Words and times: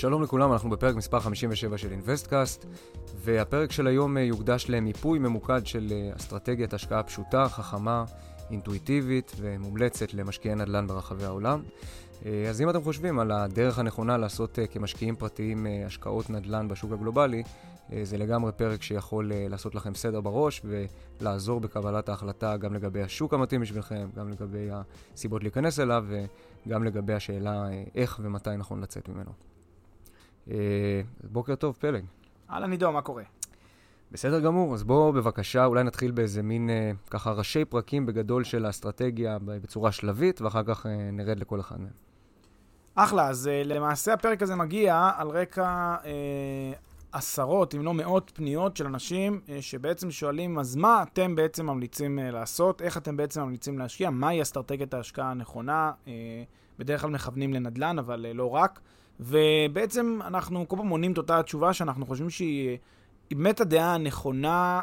שלום 0.00 0.22
לכולם, 0.22 0.52
אנחנו 0.52 0.70
בפרק 0.70 0.96
מספר 0.96 1.20
57 1.20 1.78
של 1.78 1.90
אינוויסטקאסט, 1.90 2.66
והפרק 3.16 3.72
של 3.72 3.86
היום 3.86 4.16
אה, 4.16 4.22
יוקדש 4.22 4.66
למיפוי 4.68 5.18
ממוקד 5.18 5.66
של 5.66 5.86
אה, 5.92 6.16
אסטרטגיית 6.16 6.74
השקעה 6.74 7.02
פשוטה, 7.02 7.48
חכמה, 7.48 8.04
אינטואיטיבית 8.50 9.32
ומומלצת 9.36 10.14
למשקיעי 10.14 10.54
נדל"ן 10.54 10.86
ברחבי 10.86 11.24
העולם. 11.24 11.62
אה, 12.26 12.46
אז 12.48 12.60
אם 12.60 12.70
אתם 12.70 12.82
חושבים 12.82 13.18
על 13.18 13.30
הדרך 13.30 13.78
הנכונה 13.78 14.16
לעשות 14.16 14.58
כמשקיעים 14.70 15.16
פרטיים 15.16 15.66
השקעות 15.86 16.30
נדל"ן 16.30 16.68
בשוק 16.68 16.92
הגלובלי, 16.92 17.42
זה 18.02 18.18
לגמרי 18.18 18.52
פרק 18.52 18.82
שיכול 18.82 19.32
לעשות 19.34 19.74
לכם 19.74 19.94
סדר 19.94 20.20
בראש 20.20 20.62
ולעזור 20.64 21.60
בקבלת 21.60 22.08
ההחלטה 22.08 22.56
גם 22.56 22.74
לגבי 22.74 23.02
השוק 23.02 23.34
המתאים 23.34 23.60
בשבילכם, 23.60 24.08
גם 24.16 24.28
לגבי 24.28 24.68
הסיבות 25.14 25.42
להיכנס 25.42 25.80
אליו 25.80 26.06
וגם 26.66 26.84
לגבי 26.84 27.12
השאלה 27.12 27.68
איך 27.94 28.20
ומתי 28.22 28.56
נכון 28.56 28.80
לצאת 28.80 29.08
ממנו. 29.08 29.49
אה, 30.50 30.54
בוקר 31.24 31.54
טוב, 31.54 31.76
פלג. 31.80 32.04
אהלן 32.50 32.70
עידו, 32.70 32.92
מה 32.92 33.02
קורה? 33.02 33.22
בסדר 34.12 34.40
גמור, 34.40 34.74
אז 34.74 34.84
בואו 34.84 35.12
בבקשה 35.12 35.64
אולי 35.64 35.82
נתחיל 35.84 36.10
באיזה 36.10 36.42
מין 36.42 36.70
אה, 36.70 36.90
ככה 37.10 37.32
ראשי 37.32 37.64
פרקים 37.64 38.06
בגדול 38.06 38.44
של 38.44 38.66
האסטרטגיה 38.66 39.38
בצורה 39.44 39.92
שלבית, 39.92 40.40
ואחר 40.40 40.62
כך 40.62 40.86
אה, 40.86 41.10
נרד 41.12 41.38
לכל 41.38 41.60
אחד 41.60 41.80
מהם. 41.80 41.90
אחלה, 42.94 43.28
אז 43.28 43.48
אה, 43.48 43.62
למעשה 43.64 44.12
הפרק 44.12 44.42
הזה 44.42 44.54
מגיע 44.54 45.10
על 45.16 45.28
רקע 45.28 45.96
אה, 46.04 46.72
עשרות, 47.12 47.74
אם 47.74 47.84
לא 47.84 47.94
מאות 47.94 48.32
פניות 48.34 48.76
של 48.76 48.86
אנשים 48.86 49.40
אה, 49.48 49.62
שבעצם 49.62 50.10
שואלים, 50.10 50.58
אז 50.58 50.76
מה 50.76 51.02
אתם 51.02 51.34
בעצם 51.34 51.66
ממליצים 51.66 52.18
אה, 52.18 52.30
לעשות? 52.30 52.82
איך 52.82 52.96
אתם 52.96 53.16
בעצם 53.16 53.42
ממליצים 53.42 53.78
להשקיע? 53.78 54.10
מהי 54.10 54.42
אסטרטגיית 54.42 54.94
ההשקעה 54.94 55.30
הנכונה? 55.30 55.92
אה, 56.08 56.12
בדרך 56.78 57.00
כלל 57.00 57.10
מכוונים 57.10 57.54
לנדל"ן, 57.54 57.98
אבל 57.98 58.26
אה, 58.26 58.32
לא 58.32 58.54
רק. 58.54 58.80
ובעצם 59.20 60.18
אנחנו 60.26 60.68
כל 60.68 60.76
פעם 60.76 60.88
עונים 60.88 61.12
את 61.12 61.18
אותה 61.18 61.38
התשובה 61.38 61.72
שאנחנו 61.72 62.06
חושבים 62.06 62.30
שהיא 62.30 62.78
באמת 63.30 63.60
הדעה 63.60 63.94
הנכונה, 63.94 64.80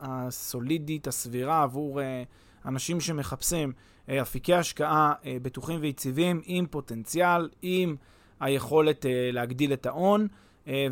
הסולידית, 0.00 1.06
הסבירה 1.06 1.62
עבור 1.62 2.00
אה, 2.00 2.22
אנשים 2.66 3.00
שמחפשים 3.00 3.72
אה, 4.08 4.22
אפיקי 4.22 4.54
השקעה 4.54 5.12
אה, 5.26 5.36
בטוחים 5.42 5.78
ויציבים 5.80 6.40
עם 6.44 6.66
פוטנציאל, 6.66 7.48
עם 7.62 7.96
היכולת 8.40 9.06
להגדיל 9.32 9.72
את 9.72 9.86
ההון. 9.86 10.28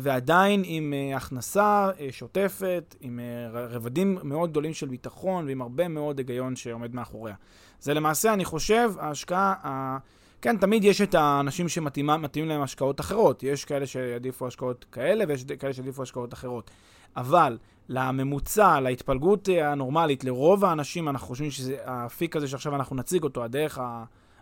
ועדיין 0.01 0.61
עם 0.65 0.93
הכנסה 1.15 1.89
שוטפת, 2.11 2.95
עם 3.01 3.19
רבדים 3.51 4.17
מאוד 4.23 4.49
גדולים 4.49 4.73
של 4.73 4.87
ביטחון 4.87 5.45
ועם 5.47 5.61
הרבה 5.61 5.87
מאוד 5.87 6.17
היגיון 6.17 6.55
שעומד 6.55 6.95
מאחוריה. 6.95 7.35
זה 7.79 7.93
למעשה, 7.93 8.33
אני 8.33 8.45
חושב, 8.45 8.91
ההשקעה 8.99 9.97
כן, 10.41 10.57
תמיד 10.57 10.83
יש 10.83 11.01
את 11.01 11.15
האנשים 11.15 11.69
שמתאימים 11.69 12.49
להם 12.49 12.61
השקעות 12.61 12.99
אחרות. 12.99 13.43
יש 13.43 13.65
כאלה 13.65 13.87
שיעדיפו 13.87 14.47
השקעות 14.47 14.85
כאלה 14.91 15.25
ויש 15.27 15.45
כאלה 15.59 15.73
שיעדיפו 15.73 16.03
השקעות 16.03 16.33
אחרות. 16.33 16.71
אבל 17.17 17.57
לממוצע, 17.89 18.79
להתפלגות 18.79 19.49
הנורמלית, 19.61 20.23
לרוב 20.23 20.65
האנשים, 20.65 21.09
אנחנו 21.09 21.27
חושבים 21.27 21.51
שהאפיק 21.51 22.35
הזה 22.35 22.47
שעכשיו 22.47 22.75
אנחנו 22.75 22.95
נציג 22.95 23.23
אותו, 23.23 23.43
הדרך 23.43 23.79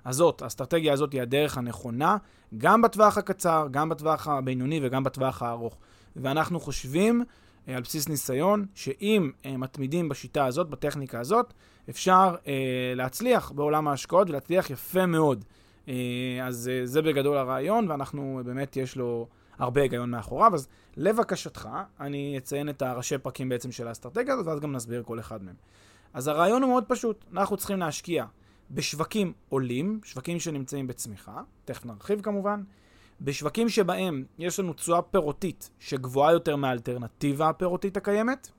הזאת, 0.06 0.42
האסטרטגיה 0.42 0.94
הזאת 0.94 1.14
היא 1.14 1.22
הדרך 1.22 1.58
הנכונה, 1.58 2.18
גם 2.58 2.82
בטווח 2.82 3.18
הקצר, 3.18 3.68
גם 3.72 3.90
בטווח 3.90 4.28
הבינוני 4.28 4.80
וגם 4.84 5.04
בטווח 5.04 5.42
הארוך. 5.42 5.78
ואנחנו 6.16 6.60
חושבים, 6.60 7.24
אה, 7.68 7.76
על 7.76 7.82
בסיס 7.82 8.10
ניסיון, 8.10 8.66
שאם 8.76 9.32
אה, 9.46 9.58
מתמידים 9.58 10.10
בשיטה 10.10 10.46
הזאת, 10.46 10.70
בטכניקה 10.70 11.20
הזאת, 11.20 11.54
אפשר 11.90 12.36
אה, 12.48 12.54
להצליח 12.96 13.52
בעולם 13.52 13.88
ההשקעות 13.88 14.30
ולהצליח 14.30 14.70
יפה 14.70 15.06
מאוד. 15.06 15.46
אה, 15.88 15.94
אז 16.44 16.70
אה, 16.74 16.86
זה 16.86 17.02
בגדול 17.02 17.38
הרעיון, 17.38 17.92
ואנחנו, 17.92 18.42
באמת 18.46 18.78
יש 18.78 18.96
לו 18.96 19.28
הרבה 19.58 19.82
היגיון 19.82 20.10
מאחוריו. 20.10 20.56
אז 20.56 20.68
לבקשתך, 20.98 21.70
אני 22.00 22.38
אציין 22.38 22.70
את 22.70 22.82
הראשי 22.82 23.18
פרקים 23.18 23.50
בעצם 23.50 23.72
של 23.72 23.88
האסטרטגיה 23.88 24.34
הזאת, 24.34 24.48
ואז 24.48 24.60
גם 24.60 24.72
נסביר 24.72 25.04
כל 25.04 25.20
אחד 25.20 25.44
מהם. 25.44 25.56
אז 26.14 26.28
הרעיון 26.28 26.64
הוא 26.64 26.70
מאוד 26.70 26.84
פשוט, 26.88 27.26
אנחנו 27.34 27.58
צריכים 27.58 27.80
להשקיע 27.80 28.26
בשווקים 28.72 29.34
עולים, 29.50 30.00
שווקים 30.04 30.40
שנמצאים 30.40 30.88
בצמיחה, 30.88 31.42
תכף 31.66 31.86
נרחיב 31.86 32.22
כמובן, 32.22 32.64
בשווקים 33.22 33.70
שבהם 33.70 34.26
יש 34.38 34.60
לנו 34.60 34.74
תשואה 34.74 35.02
פירותית 35.02 35.70
שגבוהה 35.80 36.32
יותר 36.32 36.56
מהאלטרנטיבה 36.56 37.50
הפירותית 37.50 37.98
הקיימת. 37.98 38.50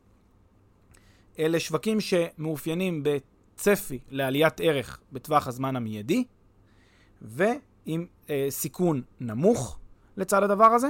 אלה 1.38 1.60
שווקים 1.60 1.98
שמאופיינים 2.00 3.02
בצפי 3.02 3.98
לעליית 4.10 4.60
ערך 4.60 5.00
בטווח 5.12 5.46
הזמן 5.48 5.76
המיידי. 5.76 6.24
ועם 7.22 8.06
אה, 8.30 8.46
סיכון 8.50 9.02
נמוך 9.20 9.78
לצד 10.16 10.42
הדבר 10.42 10.64
הזה, 10.64 10.88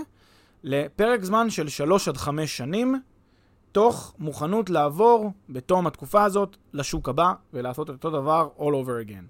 לפרק 0.62 1.24
זמן 1.24 1.50
של 1.50 1.68
3 1.68 2.08
עד 2.08 2.16
5 2.16 2.56
שנים, 2.56 3.00
תוך 3.72 4.14
מוכנות 4.18 4.70
לעבור 4.70 5.32
בתום 5.48 5.86
התקופה 5.86 6.24
הזאת 6.24 6.56
לשוק 6.72 7.08
הבא 7.08 7.32
ולעשות 7.52 7.90
את 7.90 7.94
אותו 7.94 8.10
דבר 8.10 8.48
all 8.58 8.60
over 8.60 9.08
again. 9.08 9.24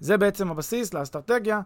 זה 0.00 0.16
בעצם 0.16 0.50
הבסיס 0.50 0.94
לאסטרטגיה, 0.94 1.60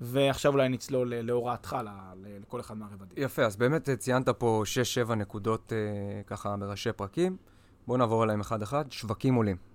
ועכשיו 0.00 0.52
אולי 0.52 0.68
נצלול 0.68 1.14
להוראתך 1.14 1.76
לכל 2.22 2.60
אחד 2.60 2.76
מהרבדים. 2.76 3.24
יפה, 3.24 3.42
אז 3.42 3.56
באמת 3.56 3.88
אה, 3.88 3.96
ציינת 3.96 4.28
פה 4.28 4.62
6-7 5.08 5.14
נקודות 5.14 5.72
אה, 5.72 6.22
ככה 6.26 6.56
בראשי 6.56 6.92
פרקים. 6.92 7.36
בואו 7.86 7.98
נעבור 7.98 8.22
עליהם 8.22 8.40
אחד-אחד. 8.40 8.84
שווקים 8.92 9.34
עולים. 9.34 9.71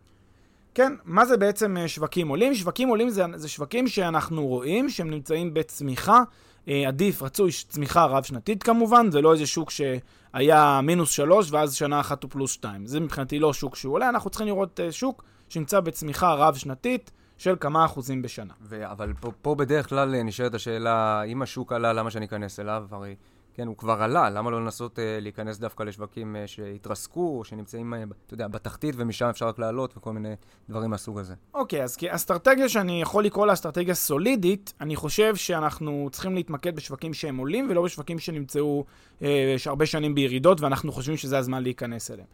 כן, 0.77 0.93
מה 1.05 1.25
זה 1.25 1.37
בעצם 1.37 1.77
אה, 1.77 1.87
שווקים 1.87 2.27
עולים? 2.27 2.55
שווקים 2.55 2.89
עולים 2.89 3.09
זה, 3.09 3.23
זה 3.35 3.49
שווקים 3.49 3.87
שאנחנו 3.87 4.47
רואים 4.47 4.89
שהם 4.89 5.09
נמצאים 5.09 5.53
בצמיחה. 5.53 6.21
אה, 6.67 6.87
עדיף, 6.87 7.21
רצוי, 7.23 7.51
צמיחה 7.69 8.05
רב-שנתית 8.05 8.63
כמובן, 8.63 9.11
זה 9.11 9.21
לא 9.21 9.33
איזה 9.33 9.47
שוק 9.47 9.71
שהיה 9.71 10.81
מינוס 10.83 11.11
שלוש 11.11 11.51
ואז 11.51 11.73
שנה 11.73 11.99
אחת 11.99 12.23
הוא 12.23 12.31
פלוס 12.31 12.51
שתיים. 12.51 12.85
זה 12.85 12.99
מבחינתי 12.99 13.39
לא 13.39 13.53
שוק 13.53 13.75
שהוא 13.75 13.93
עולה, 13.93 14.09
אנחנו 14.09 14.29
צריכים 14.29 14.47
לראות 14.47 14.79
אה, 14.79 14.91
שוק 14.91 15.23
שנמצא 15.49 15.79
בצמיחה 15.79 16.33
רב-שנתית. 16.33 17.11
של 17.37 17.55
כמה 17.59 17.85
אחוזים 17.85 18.21
בשנה. 18.21 18.53
ו- 18.61 18.91
אבל 18.91 19.13
פה, 19.19 19.31
פה 19.41 19.55
בדרך 19.55 19.89
כלל 19.89 20.23
נשאלת 20.23 20.53
השאלה, 20.53 21.23
אם 21.23 21.41
השוק 21.41 21.73
עלה, 21.73 21.93
למה 21.93 22.11
שאני 22.11 22.25
אכנס 22.25 22.59
אליו? 22.59 22.85
הרי 22.91 23.15
כן, 23.57 23.67
הוא 23.67 23.77
כבר 23.77 24.01
עלה, 24.01 24.29
למה 24.29 24.51
לא 24.51 24.61
לנסות 24.61 24.99
אה, 24.99 25.19
להיכנס 25.21 25.57
דווקא 25.57 25.83
לשווקים 25.83 26.35
אה, 26.35 26.47
שהתרסקו, 26.47 27.37
או 27.37 27.43
שנמצאים, 27.43 27.93
אה, 27.93 28.03
אתה 28.25 28.33
יודע, 28.33 28.47
בתחתית, 28.47 28.95
ומשם 28.97 29.25
אפשר 29.25 29.47
רק 29.47 29.59
לעלות, 29.59 29.97
וכל 29.97 30.13
מיני 30.13 30.33
דברים 30.69 30.89
מהסוג 30.89 31.19
הזה. 31.19 31.33
אוקיי, 31.53 31.79
okay, 31.79 31.83
אז 31.83 31.95
כאסטרטגיה 31.95 32.69
שאני 32.69 33.01
יכול 33.01 33.23
לקרוא 33.23 33.45
לה 33.45 33.53
אסטרטגיה 33.53 33.95
סולידית, 33.95 34.73
אני 34.81 34.95
חושב 34.95 35.35
שאנחנו 35.35 36.09
צריכים 36.11 36.35
להתמקד 36.35 36.75
בשווקים 36.75 37.13
שהם 37.13 37.37
עולים, 37.37 37.67
ולא 37.69 37.83
בשווקים 37.83 38.19
שנמצאו 38.19 38.85
אה, 39.21 39.55
הרבה 39.65 39.85
שנים 39.85 40.15
בירידות, 40.15 40.61
ואנחנו 40.61 40.91
חושבים 40.91 41.17
שזה 41.17 41.37
הזמן 41.37 41.63
להיכנס 41.63 42.11
אליהם. 42.11 42.27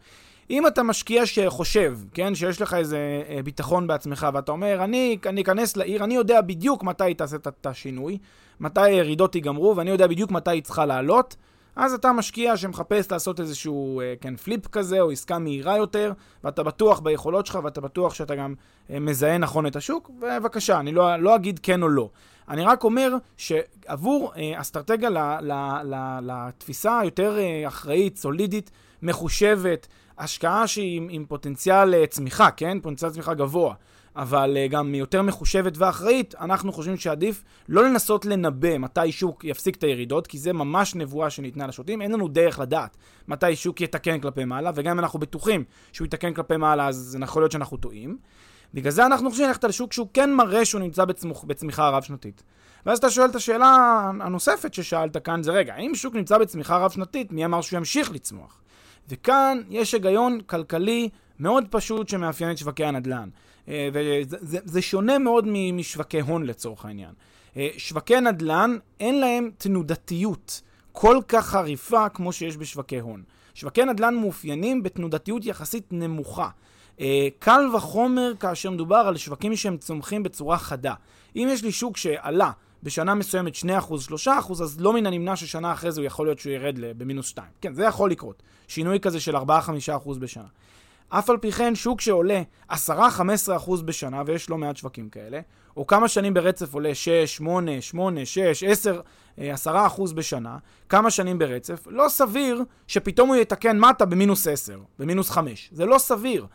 אם 0.50 0.66
אתה 0.66 0.82
משקיע 0.82 1.26
שחושב, 1.26 1.98
כן, 2.14 2.34
שיש 2.34 2.62
לך 2.62 2.74
איזה 2.74 3.22
אה, 3.28 3.42
ביטחון 3.44 3.86
בעצמך, 3.86 4.26
ואתה 4.34 4.52
אומר, 4.52 4.84
אני, 4.84 5.18
אני 5.26 5.42
אכנס 5.42 5.76
לעיר, 5.76 6.04
אני 6.04 6.14
יודע 6.14 6.40
בדיוק 6.40 6.82
מתי 6.84 7.04
היא 7.04 7.16
תעשה 7.16 7.36
את 7.36 7.66
השינוי, 7.66 8.18
מתי 8.60 8.80
הירידות 8.80 9.34
ייגמרו, 9.34 9.76
ואני 9.76 9.90
יודע 9.90 10.06
בדיוק 10.06 10.30
מתי 10.30 10.50
היא 10.50 10.62
צריכה 10.62 10.86
לעלות, 10.86 11.36
אז 11.76 11.94
אתה 11.94 12.12
משקיע 12.12 12.56
שמחפש 12.56 13.12
לעשות 13.12 13.40
איזשהו, 13.40 14.00
אה, 14.00 14.14
כן, 14.20 14.36
פליפ 14.36 14.66
כזה, 14.66 15.00
או 15.00 15.10
עסקה 15.10 15.38
מהירה 15.38 15.76
יותר, 15.76 16.12
ואתה 16.44 16.62
בטוח 16.62 17.00
ביכולות 17.00 17.46
שלך, 17.46 17.58
ואתה 17.64 17.80
בטוח 17.80 18.14
שאתה 18.14 18.34
גם 18.34 18.54
אה, 18.90 19.00
מזהה 19.00 19.38
נכון 19.38 19.66
את 19.66 19.76
השוק, 19.76 20.10
ובבקשה, 20.10 20.80
אני 20.80 20.92
לא, 20.92 21.16
לא 21.16 21.36
אגיד 21.36 21.60
כן 21.62 21.82
או 21.82 21.88
לא. 21.88 22.08
אני 22.48 22.64
רק 22.64 22.84
אומר 22.84 23.16
שעבור 23.36 24.32
אסטרטגיה 24.54 25.38
לתפיסה 26.22 27.00
היותר 27.00 27.38
אחראית, 27.66 28.16
סולידית, 28.16 28.70
מחושבת, 29.02 29.86
השקעה 30.18 30.66
שהיא 30.66 31.02
עם, 31.10 31.24
פוטנציאל 31.26 31.94
אה, 31.94 32.06
צמיחה, 32.06 32.50
כן? 32.50 32.80
פוטנציאל 32.80 33.10
צמיחה 33.10 33.34
גבוה. 33.34 33.74
אבל 34.16 34.56
uh, 34.56 34.72
גם 34.72 34.94
יותר 34.94 35.22
מחושבת 35.22 35.78
ואחראית, 35.78 36.34
אנחנו 36.40 36.72
חושבים 36.72 36.96
שעדיף 36.96 37.44
לא 37.68 37.84
לנסות 37.84 38.24
לנבא 38.24 38.78
מתי 38.78 39.12
שוק 39.12 39.44
יפסיק 39.44 39.76
את 39.76 39.84
הירידות, 39.84 40.26
כי 40.26 40.38
זה 40.38 40.52
ממש 40.52 40.94
נבואה 40.94 41.30
שניתנה 41.30 41.66
לשוטים, 41.66 42.02
אין 42.02 42.12
לנו 42.12 42.28
דרך 42.28 42.58
לדעת 42.58 42.96
מתי 43.28 43.56
שוק 43.56 43.80
יתקן 43.80 44.20
כלפי 44.20 44.44
מעלה, 44.44 44.70
וגם 44.74 44.90
אם 44.90 44.98
אנחנו 44.98 45.18
בטוחים 45.18 45.64
שהוא 45.92 46.06
יתקן 46.06 46.34
כלפי 46.34 46.56
מעלה, 46.56 46.88
אז 46.88 46.96
זה 46.96 47.18
יכול 47.22 47.42
להיות 47.42 47.52
שאנחנו 47.52 47.76
טועים. 47.76 48.18
בגלל 48.74 48.92
זה 48.92 49.06
אנחנו 49.06 49.30
חושבים 49.30 49.48
ללכת 49.48 49.64
על 49.64 49.70
שוק 49.70 49.92
שהוא 49.92 50.08
כן 50.14 50.34
מראה 50.34 50.64
שהוא 50.64 50.80
נמצא 50.80 51.04
בצמוח, 51.04 51.44
בצמיחה 51.44 51.88
רב-שנתית. 51.88 52.42
ואז 52.86 52.98
אתה 52.98 53.10
שואל 53.10 53.30
את 53.30 53.34
השאלה 53.34 54.00
הנוספת 54.20 54.74
ששאלת 54.74 55.16
כאן, 55.16 55.42
זה 55.42 55.52
רגע, 55.52 55.76
אם 55.76 55.94
שוק 55.94 56.14
נמצא 56.14 56.38
בצמיחה 56.38 56.76
רב-שנתית, 56.76 57.32
מי 57.32 57.44
אמר 57.44 57.60
שהוא 57.60 57.76
ימשיך 57.76 58.12
לצמוח? 58.12 58.60
וכאן 59.08 59.60
יש 59.70 59.92
היגיון 59.92 60.40
כלכלי 60.46 61.08
מאוד 61.40 61.64
פשוט 61.70 62.08
שמאפיין 62.08 62.50
את 62.50 62.58
שווקי 62.58 62.84
הנדל"ן. 62.84 63.28
אה, 63.68 63.88
וזה 64.42 64.82
שונה 64.82 65.18
מאוד 65.18 65.46
משווקי 65.72 66.20
הון 66.20 66.42
לצורך 66.42 66.84
העניין. 66.84 67.12
אה, 67.56 67.68
שווקי 67.76 68.20
נדל"ן, 68.20 68.76
אין 69.00 69.20
להם 69.20 69.50
תנודתיות 69.58 70.60
כל 70.92 71.18
כך 71.28 71.46
חריפה 71.46 72.08
כמו 72.08 72.32
שיש 72.32 72.56
בשווקי 72.56 72.98
הון. 72.98 73.22
שווקי 73.54 73.84
נדל"ן 73.84 74.14
מאופיינים 74.14 74.82
בתנודתיות 74.82 75.46
יחסית 75.46 75.86
נמוכה. 75.90 76.48
אה, 77.00 77.28
קל 77.38 77.68
וחומר 77.74 78.32
כאשר 78.40 78.70
מדובר 78.70 78.96
על 78.96 79.16
שווקים 79.16 79.56
שהם 79.56 79.76
צומחים 79.76 80.22
בצורה 80.22 80.58
חדה. 80.58 80.94
אם 81.36 81.48
יש 81.50 81.64
לי 81.64 81.72
שוק 81.72 81.96
שעלה 81.96 82.50
בשנה 82.84 83.14
מסוימת 83.14 83.54
2%, 83.54 83.58
3%, 84.26 84.28
אז 84.62 84.80
לא 84.80 84.92
מן 84.92 85.06
הנמנע 85.06 85.36
ששנה 85.36 85.72
אחרי 85.72 85.92
זה 85.92 86.00
הוא 86.00 86.06
יכול 86.06 86.26
להיות 86.26 86.38
שהוא 86.38 86.52
ירד 86.52 86.78
במינוס 86.98 87.26
2. 87.26 87.46
כן, 87.60 87.74
זה 87.74 87.84
יכול 87.84 88.10
לקרות. 88.10 88.42
שינוי 88.68 89.00
כזה 89.00 89.20
של 89.20 89.36
4-5% 89.36 89.40
בשנה. 90.18 90.46
אף 91.08 91.30
על 91.30 91.36
פי 91.36 91.52
כן, 91.52 91.74
שוק 91.74 92.00
שעולה 92.00 92.42
10-15% 92.70 92.74
בשנה, 93.84 94.22
ויש 94.26 94.50
לא 94.50 94.58
מעט 94.58 94.76
שווקים 94.76 95.08
כאלה, 95.08 95.40
או 95.76 95.86
כמה 95.86 96.08
שנים 96.08 96.34
ברצף 96.34 96.74
עולה 96.74 96.94
6, 96.94 97.36
8, 97.36 97.80
8, 97.80 98.26
6, 98.26 98.62
10, 98.62 99.00
10% 99.38 99.40
בשנה, 100.14 100.58
כמה 100.88 101.10
שנים 101.10 101.38
ברצף, 101.38 101.86
לא 101.90 102.08
סביר 102.08 102.62
שפתאום 102.86 103.28
הוא 103.28 103.36
יתקן 103.36 103.78
מטה 103.78 104.04
במינוס 104.04 104.46
10, 104.46 104.78
במינוס 104.98 105.30
5. 105.30 105.70
זה 105.72 105.86
לא 105.86 105.98
סביר. 105.98 106.46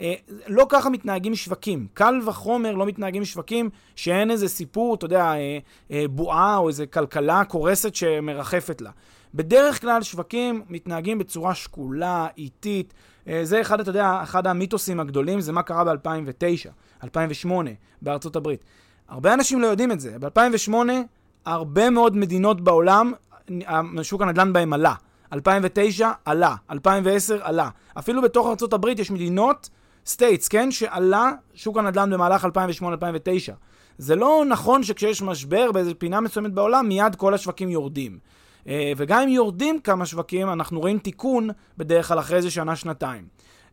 אה, 0.00 0.14
לא 0.46 0.66
ככה 0.68 0.90
מתנהגים 0.90 1.34
שווקים. 1.34 1.86
קל 1.94 2.20
וחומר 2.26 2.74
לא 2.74 2.86
מתנהגים 2.86 3.24
שווקים 3.24 3.70
שאין 3.96 4.30
איזה 4.30 4.48
סיפור, 4.48 4.94
אתה 4.94 5.04
יודע, 5.04 5.24
אה, 5.24 5.58
אה, 5.90 6.04
בועה 6.10 6.56
או 6.56 6.68
איזה 6.68 6.86
כלכלה 6.86 7.44
קורסת 7.44 7.94
שמרחפת 7.94 8.80
לה. 8.80 8.90
בדרך 9.34 9.80
כלל 9.80 10.02
שווקים 10.02 10.62
מתנהגים 10.68 11.18
בצורה 11.18 11.54
שקולה, 11.54 12.26
איטית. 12.36 12.94
זה 13.42 13.60
אחד, 13.60 13.80
אתה 13.80 13.90
יודע, 13.90 14.20
אחד 14.22 14.46
המיתוסים 14.46 15.00
הגדולים, 15.00 15.40
זה 15.40 15.52
מה 15.52 15.62
קרה 15.62 15.84
ב-2009, 15.84 16.70
2008, 17.04 17.70
בארצות 18.02 18.36
הברית. 18.36 18.64
הרבה 19.08 19.34
אנשים 19.34 19.60
לא 19.60 19.66
יודעים 19.66 19.92
את 19.92 20.00
זה. 20.00 20.18
ב-2008, 20.18 20.74
הרבה 21.44 21.90
מאוד 21.90 22.16
מדינות 22.16 22.60
בעולם, 22.60 23.12
שוק 24.02 24.22
הנדל"ן 24.22 24.52
בהם 24.52 24.72
עלה. 24.72 24.94
2009 25.32 26.10
עלה, 26.24 26.54
2010 26.70 27.38
עלה. 27.42 27.68
אפילו 27.98 28.22
בתוך 28.22 28.46
הברית 28.72 28.98
יש 28.98 29.10
מדינות 29.10 29.70
states, 30.06 30.48
כן? 30.48 30.70
שעלה 30.70 31.32
שוק 31.54 31.76
הנדל"ן 31.76 32.10
במהלך 32.10 32.44
2008-2009. 32.44 32.48
זה 33.98 34.16
לא 34.16 34.44
נכון 34.48 34.82
שכשיש 34.82 35.22
משבר 35.22 35.72
באיזו 35.72 35.98
פינה 35.98 36.20
מסוימת 36.20 36.52
בעולם, 36.52 36.88
מיד 36.88 37.14
כל 37.16 37.34
השווקים 37.34 37.68
יורדים. 37.68 38.18
Uh, 38.64 38.68
וגם 38.96 39.22
אם 39.22 39.28
יורדים 39.28 39.80
כמה 39.80 40.06
שווקים, 40.06 40.48
אנחנו 40.48 40.80
רואים 40.80 40.98
תיקון 40.98 41.48
בדרך 41.78 42.08
כלל 42.08 42.18
אחרי 42.18 42.36
איזה 42.36 42.50
שנה-שנתיים. 42.50 43.24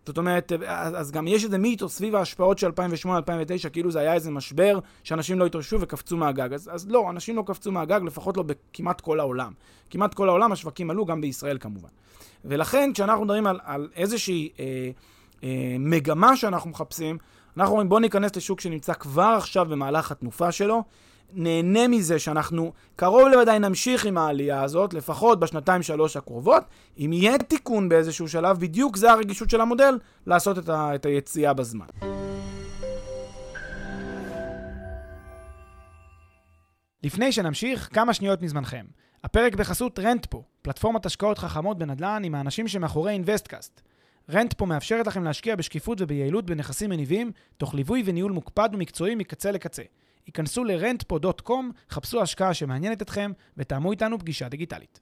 זאת 0.05 0.17
אומרת, 0.17 0.51
אז, 0.67 0.93
אז 0.99 1.11
גם 1.11 1.27
יש 1.27 1.43
איזה 1.43 1.57
מיתוס 1.57 1.95
סביב 1.95 2.15
ההשפעות 2.15 2.57
של 2.57 2.69
2008-2009, 3.05 3.69
כאילו 3.73 3.91
זה 3.91 3.99
היה 3.99 4.13
איזה 4.13 4.31
משבר 4.31 4.79
שאנשים 5.03 5.39
לא 5.39 5.45
התאוששו 5.45 5.81
וקפצו 5.81 6.17
מהגג. 6.17 6.53
אז, 6.53 6.69
אז 6.73 6.89
לא, 6.89 7.09
אנשים 7.09 7.35
לא 7.35 7.43
קפצו 7.47 7.71
מהגג, 7.71 8.01
לפחות 8.03 8.37
לא 8.37 8.43
בכמעט 8.43 9.01
כל 9.01 9.19
העולם. 9.19 9.53
כמעט 9.89 10.13
כל 10.13 10.29
העולם 10.29 10.51
השווקים 10.51 10.89
עלו, 10.89 11.05
גם 11.05 11.21
בישראל 11.21 11.57
כמובן. 11.57 11.89
ולכן, 12.45 12.91
כשאנחנו 12.93 13.25
מדברים 13.25 13.47
על, 13.47 13.59
על 13.63 13.89
איזושהי... 13.95 14.49
אה, 14.59 14.89
אה, 15.43 15.75
מגמה 15.79 16.35
שאנחנו 16.37 16.69
מחפשים, 16.69 17.17
אנחנו 17.57 17.71
אומרים 17.71 17.89
בואו 17.89 17.99
ניכנס 17.99 18.35
לשוק 18.35 18.61
שנמצא 18.61 18.93
כבר 18.93 19.35
עכשיו 19.37 19.65
במהלך 19.65 20.11
התנופה 20.11 20.51
שלו, 20.51 20.83
נהנה 21.33 21.87
מזה 21.87 22.19
שאנחנו 22.19 22.73
קרוב 22.95 23.27
לוודאי 23.27 23.59
נמשיך 23.59 24.05
עם 24.05 24.17
העלייה 24.17 24.63
הזאת, 24.63 24.93
לפחות 24.93 25.39
בשנתיים 25.39 25.83
שלוש 25.83 26.17
הקרובות. 26.17 26.63
אם 26.99 27.13
יהיה 27.13 27.37
תיקון 27.37 27.89
באיזשהו 27.89 28.27
שלב, 28.27 28.59
בדיוק 28.59 28.97
זה 28.97 29.11
הרגישות 29.11 29.49
של 29.49 29.61
המודל, 29.61 29.99
לעשות 30.27 30.57
את, 30.57 30.69
ה- 30.69 30.95
את 30.95 31.05
היציאה 31.05 31.53
בזמן. 31.53 31.85
לפני 37.03 37.31
שנמשיך, 37.31 37.89
כמה 37.93 38.13
שניות 38.13 38.41
מזמנכם. 38.41 38.85
הפרק 39.23 39.55
בחסות 39.55 39.99
רנטפו, 39.99 40.43
פלטפורמת 40.61 41.05
השקעות 41.05 41.37
חכמות 41.37 41.77
בנדל"ן 41.77 42.21
עם 42.25 42.35
האנשים 42.35 42.67
שמאחורי 42.67 43.11
אינוויסטקאסט. 43.11 43.81
רנטפו 44.31 44.65
מאפשרת 44.65 45.07
לכם 45.07 45.23
להשקיע 45.23 45.55
בשקיפות 45.55 46.01
וביעילות 46.01 46.45
בנכסים 46.45 46.89
מניבים, 46.89 47.31
תוך 47.57 47.73
ליווי 47.73 48.03
וניהול 48.05 48.31
מוקפד 48.31 48.69
ומקצועי 48.73 49.15
מקצה 49.15 49.51
לקצה. 49.51 49.83
היכנסו 50.25 50.63
ל-rentpo.com, 50.63 51.51
חפשו 51.89 52.21
השקעה 52.21 52.53
שמעניינת 52.53 53.01
אתכם, 53.01 53.31
ותאמו 53.57 53.91
איתנו 53.91 54.19
פגישה 54.19 54.49
דיגיטלית. 54.49 54.99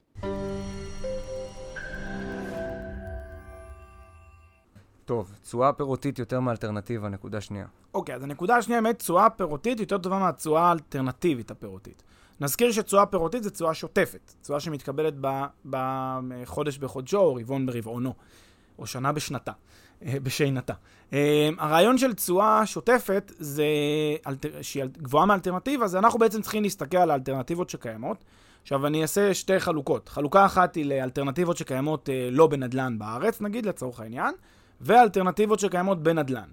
טוב, 5.05 5.35
תשואה 5.41 5.73
פירותית 5.73 6.19
יותר 6.19 6.39
מאלטרנטיבה, 6.39 7.09
נקודה 7.09 7.41
שנייה. 7.41 7.65
אוקיי, 7.93 8.15
אז 8.15 8.23
הנקודה 8.23 8.55
השנייה 8.55 8.81
באמת, 8.81 8.99
תשואה 8.99 9.29
פירותית 9.29 9.79
יותר 9.79 9.97
טובה 9.97 10.19
מהתשואה 10.19 10.61
האלטרנטיבית 10.61 11.51
הפירותית. 11.51 12.03
נזכיר 12.41 12.71
שתשואה 12.71 13.05
פירותית 13.05 13.43
זה 13.43 13.51
תשואה 13.51 13.73
שוטפת, 13.73 14.33
תשואה 14.41 14.59
שמתקבלת 14.59 15.13
בחודש 15.69 16.77
בחודשו 16.77 17.17
או 17.17 17.35
רבעון 17.35 17.65
ברבעונו. 17.65 18.13
או 18.79 18.87
שונה 18.87 19.11
בשנתה, 19.11 19.51
אה, 20.05 20.19
בשינתה. 20.23 20.73
אה, 21.13 21.49
הרעיון 21.57 21.97
של 21.97 22.13
תשואה 22.13 22.65
שוטפת, 22.65 23.31
זה, 23.37 23.65
שהיא 24.61 24.83
גבוהה 24.85 25.25
מאלטרנטיבה, 25.25 25.87
זה 25.87 25.99
אנחנו 25.99 26.19
בעצם 26.19 26.41
צריכים 26.41 26.63
להסתכל 26.63 26.97
על 26.97 27.11
האלטרנטיבות 27.11 27.69
שקיימות. 27.69 28.23
עכשיו, 28.61 28.87
אני 28.87 29.01
אעשה 29.01 29.33
שתי 29.33 29.59
חלוקות. 29.59 30.09
חלוקה 30.09 30.45
אחת 30.45 30.75
היא 30.75 30.85
לאלטרנטיבות 30.85 31.57
שקיימות 31.57 32.09
אה, 32.09 32.29
לא 32.31 32.47
בנדל"ן 32.47 32.99
בארץ, 32.99 33.41
נגיד, 33.41 33.65
לצורך 33.65 33.99
העניין, 33.99 34.33
ואלטרנטיבות 34.81 35.59
שקיימות 35.59 36.03
בנדל"ן. 36.03 36.49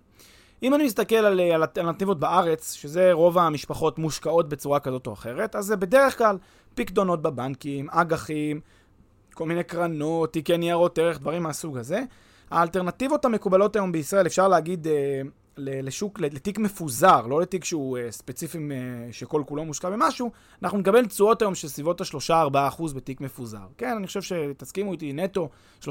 אם 0.62 0.74
אני 0.74 0.84
מסתכל 0.84 1.14
על 1.14 1.40
אלטרנטיבות 1.40 2.20
בארץ, 2.20 2.72
שזה 2.72 3.12
רוב 3.12 3.38
המשפחות 3.38 3.98
מושקעות 3.98 4.48
בצורה 4.48 4.80
כזאת 4.80 5.06
או 5.06 5.12
אחרת, 5.12 5.56
אז 5.56 5.64
זה 5.64 5.76
בדרך 5.76 6.18
כלל 6.18 6.38
פקדונות 6.74 7.22
בבנקים, 7.22 7.90
אג"חים, 7.90 8.60
כל 9.34 9.46
מיני 9.46 9.64
קרנות, 9.64 10.32
תיקי 10.32 10.58
ניירות 10.58 10.98
ערך, 10.98 11.20
דברים 11.20 11.42
מהסוג 11.42 11.78
הזה. 11.78 12.02
האלטרנטיבות 12.50 13.24
המקובלות 13.24 13.76
היום 13.76 13.92
בישראל, 13.92 14.26
אפשר 14.26 14.48
להגיד 14.48 14.86
אה, 14.86 15.22
לשוק, 15.56 16.20
לתיק 16.20 16.58
מפוזר, 16.58 17.26
לא 17.26 17.40
לתיק 17.40 17.64
שהוא 17.64 17.98
אה, 17.98 18.10
ספציפי 18.10 18.58
אה, 18.58 19.12
שכל 19.12 19.42
כולו 19.46 19.64
מושקע 19.64 19.90
במשהו, 19.90 20.30
אנחנו 20.62 20.78
נקבל 20.78 21.06
תשואות 21.06 21.42
היום 21.42 21.54
של 21.54 21.68
סביבות 21.68 22.00
ה-3-4% 22.00 22.94
בתיק 22.94 23.20
מפוזר. 23.20 23.66
כן, 23.78 23.94
אני 23.96 24.06
חושב 24.06 24.22
שתסכימו 24.22 24.92
איתי, 24.92 25.12
נטו 25.12 25.48
3-4% 25.82 25.88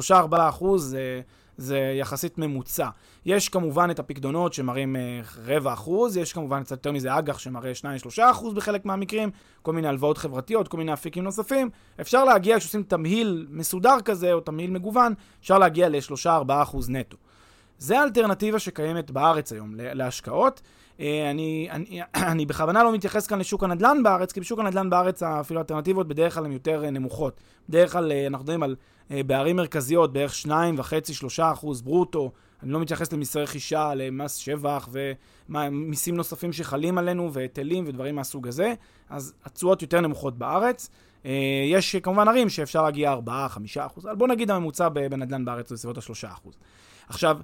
זה... 0.78 1.22
זה 1.58 1.78
יחסית 2.00 2.38
ממוצע. 2.38 2.90
יש 3.26 3.50
כמובן 3.50 3.92
את 3.92 4.00
הפקדונות 4.00 4.54
שמראים 4.54 4.96
uh, 4.96 5.40
רבע 5.46 5.74
אחוז, 5.74 6.18
יש 6.18 6.34
כמובן 6.34 6.64
קצת 6.64 6.72
יותר 6.72 6.92
מזה 6.92 7.18
אג"ח 7.18 7.38
שמראה 7.38 7.72
2-3 7.82 7.86
אחוז 8.32 8.54
בחלק 8.54 8.86
מהמקרים, 8.86 9.30
כל 9.62 9.74
מיני 9.74 9.88
הלוואות 9.88 10.18
חברתיות, 10.18 10.68
כל 10.68 10.78
מיני 10.78 10.94
אפיקים 10.94 11.24
נוספים. 11.24 11.70
אפשר 12.02 12.24
להגיע, 12.24 12.60
כשעושים 12.60 12.84
תמהיל 12.84 13.48
מסודר 13.50 13.98
כזה, 14.06 14.34
או 14.34 14.40
תמהיל 14.40 14.72
מגוון, 14.72 15.14
אפשר 15.42 15.58
להגיע 15.58 15.90
ל-3-4 15.90 16.64
אחוז 16.64 16.90
נטו. 16.90 17.18
זה 17.78 18.00
האלטרנטיבה 18.00 18.60
שקיימת 18.60 19.12
בארץ 19.12 19.52
היום 19.52 19.74
להשקעות. 19.78 20.62
אה, 21.00 21.32
אני, 21.32 21.68
אני, 21.72 22.02
אני 22.32 22.46
בכוונה 22.46 22.84
לא 22.84 22.94
מתייחס 22.94 23.28
כאן 23.28 23.40
לשוק 23.40 23.64
הנדל"ן 23.64 24.04
בארץ, 24.04 24.32
כי 24.32 24.40
בשוק 24.40 24.60
הנדל"ן 24.60 24.90
בארץ 24.90 25.24
אפילו 25.24 25.60
האלטרנטיבות 25.60 26.08
בדרך 26.08 26.34
כלל 26.34 26.46
הן 26.46 26.52
יותר 26.52 26.86
אה, 26.86 26.92
נמוכות. 26.92 27.42
בדרך 27.70 27.92
כלל 27.92 28.12
אנחנו 28.12 28.44
מדברים 28.44 28.64
על 28.64 28.76
בערים 29.26 29.56
מרכזיות 29.56 30.14
בערך 30.14 30.34
2.5-3 30.46 30.52
אחוז 31.54 31.82
ברוטו. 31.82 32.32
אני 32.64 32.72
לא 32.72 32.80
מתייחס 32.80 33.14
למיסי 33.14 33.40
רכישה, 33.40 33.94
למס 33.94 34.36
שבח 34.36 34.90
ומיסים 35.50 36.16
נוספים 36.16 36.54
שחלים 36.54 36.98
עלינו, 36.98 37.34
והיטלים 37.34 37.84
ודברים 37.88 38.16
מהסוג 38.16 38.48
הזה, 38.48 38.74
אז 39.10 39.34
התשואות 39.46 39.82
יותר 39.82 40.02
נמוכות 40.02 40.38
בארץ. 40.38 40.90
יש 41.72 41.96
כמובן 41.96 42.28
ערים 42.28 42.50
שאפשר 42.50 42.84
להגיע 42.84 43.14
4-5 43.14 43.30
אחוז, 43.78 44.06
אבל 44.06 44.16
בוא 44.16 44.28
נגיד 44.28 44.52
הממוצע 44.52 44.90
בנדל"ן 44.90 45.46
בארץ 45.46 45.70
זה 45.70 45.76
בסביבות 45.76 45.98
ה-3 45.98 46.34
אחוז. 46.34 46.54
עכשיו, 47.08 47.38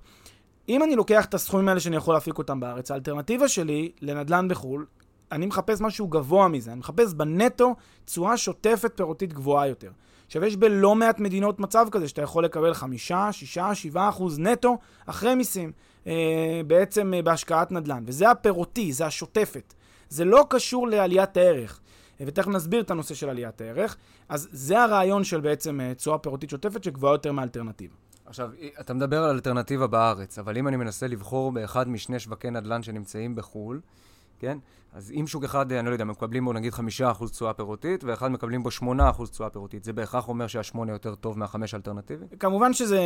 אם 0.69 0.83
אני 0.83 0.95
לוקח 0.95 1.25
את 1.25 1.33
הסכומים 1.33 1.69
האלה 1.69 1.79
שאני 1.79 1.95
יכול 1.95 2.13
להפיק 2.13 2.37
אותם 2.37 2.59
בארץ, 2.59 2.91
האלטרנטיבה 2.91 3.47
שלי 3.47 3.91
לנדל"ן 4.01 4.47
בחו"ל, 4.47 4.85
אני 5.31 5.45
מחפש 5.45 5.81
משהו 5.81 6.07
גבוה 6.07 6.47
מזה, 6.47 6.71
אני 6.71 6.79
מחפש 6.79 7.13
בנטו 7.13 7.75
תשואה 8.05 8.37
שוטפת 8.37 8.91
פירותית 8.95 9.33
גבוהה 9.33 9.67
יותר. 9.67 9.91
עכשיו, 10.27 10.45
יש 10.45 10.55
בלא 10.55 10.95
מעט 10.95 11.19
מדינות 11.19 11.59
מצב 11.59 11.87
כזה 11.91 12.07
שאתה 12.07 12.21
יכול 12.21 12.45
לקבל 12.45 12.73
5, 12.73 13.11
6, 13.31 13.59
7 13.73 14.09
אחוז 14.09 14.39
נטו 14.39 14.77
אחרי 15.05 15.35
מיסים. 15.35 15.71
אה, 16.07 16.61
בעצם 16.67 17.13
אה, 17.13 17.21
בהשקעת 17.21 17.71
נדל"ן, 17.71 18.03
וזה 18.07 18.29
הפירותי, 18.29 18.93
זה 18.93 19.05
השוטפת. 19.05 19.73
זה 20.09 20.25
לא 20.25 20.45
קשור 20.49 20.87
לעליית 20.87 21.37
הערך. 21.37 21.79
ותכף 22.19 22.47
נסביר 22.47 22.81
את 22.81 22.91
הנושא 22.91 23.15
של 23.15 23.29
עליית 23.29 23.61
הערך. 23.61 23.97
אז 24.29 24.47
זה 24.51 24.83
הרעיון 24.83 25.23
של 25.23 25.41
בעצם 25.41 25.81
אה, 25.81 25.93
תשואה 25.93 26.17
פירותית 26.17 26.49
שוטפת 26.49 26.83
שגבוהה 26.83 27.13
יותר 27.13 27.31
מאלטרנטיבה. 27.31 27.95
עכשיו, 28.25 28.49
אתה 28.79 28.93
מדבר 28.93 29.23
על 29.23 29.29
אלטרנטיבה 29.29 29.87
בארץ, 29.87 30.39
אבל 30.39 30.57
אם 30.57 30.67
אני 30.67 30.77
מנסה 30.77 31.07
לבחור 31.07 31.51
באחד 31.51 31.89
משני 31.89 32.19
שווקי 32.19 32.49
נדל"ן 32.49 32.83
שנמצאים 32.83 33.35
בחו"ל, 33.35 33.81
כן? 34.39 34.57
אז 34.93 35.13
אם 35.19 35.27
שוק 35.27 35.43
אחד, 35.43 35.71
אני 35.71 35.87
לא 35.87 35.93
יודע, 35.93 36.05
מקבלים 36.05 36.45
בו 36.45 36.53
נגיד 36.53 36.73
חמישה 36.73 37.11
אחוז 37.11 37.31
תשואה 37.31 37.53
פירותית, 37.53 38.03
ואחד 38.03 38.31
מקבלים 38.31 38.63
בו 38.63 38.71
שמונה 38.71 39.09
אחוז 39.09 39.29
תשואה 39.29 39.49
פירותית, 39.49 39.83
זה 39.83 39.93
בהכרח 39.93 40.27
אומר 40.27 40.47
שהשמונה 40.47 40.91
יותר 40.91 41.15
טוב 41.15 41.39
מהחמש 41.39 41.73
אלטרנטיבי? 41.73 42.25
כמובן 42.39 42.73
שזה, 42.73 42.99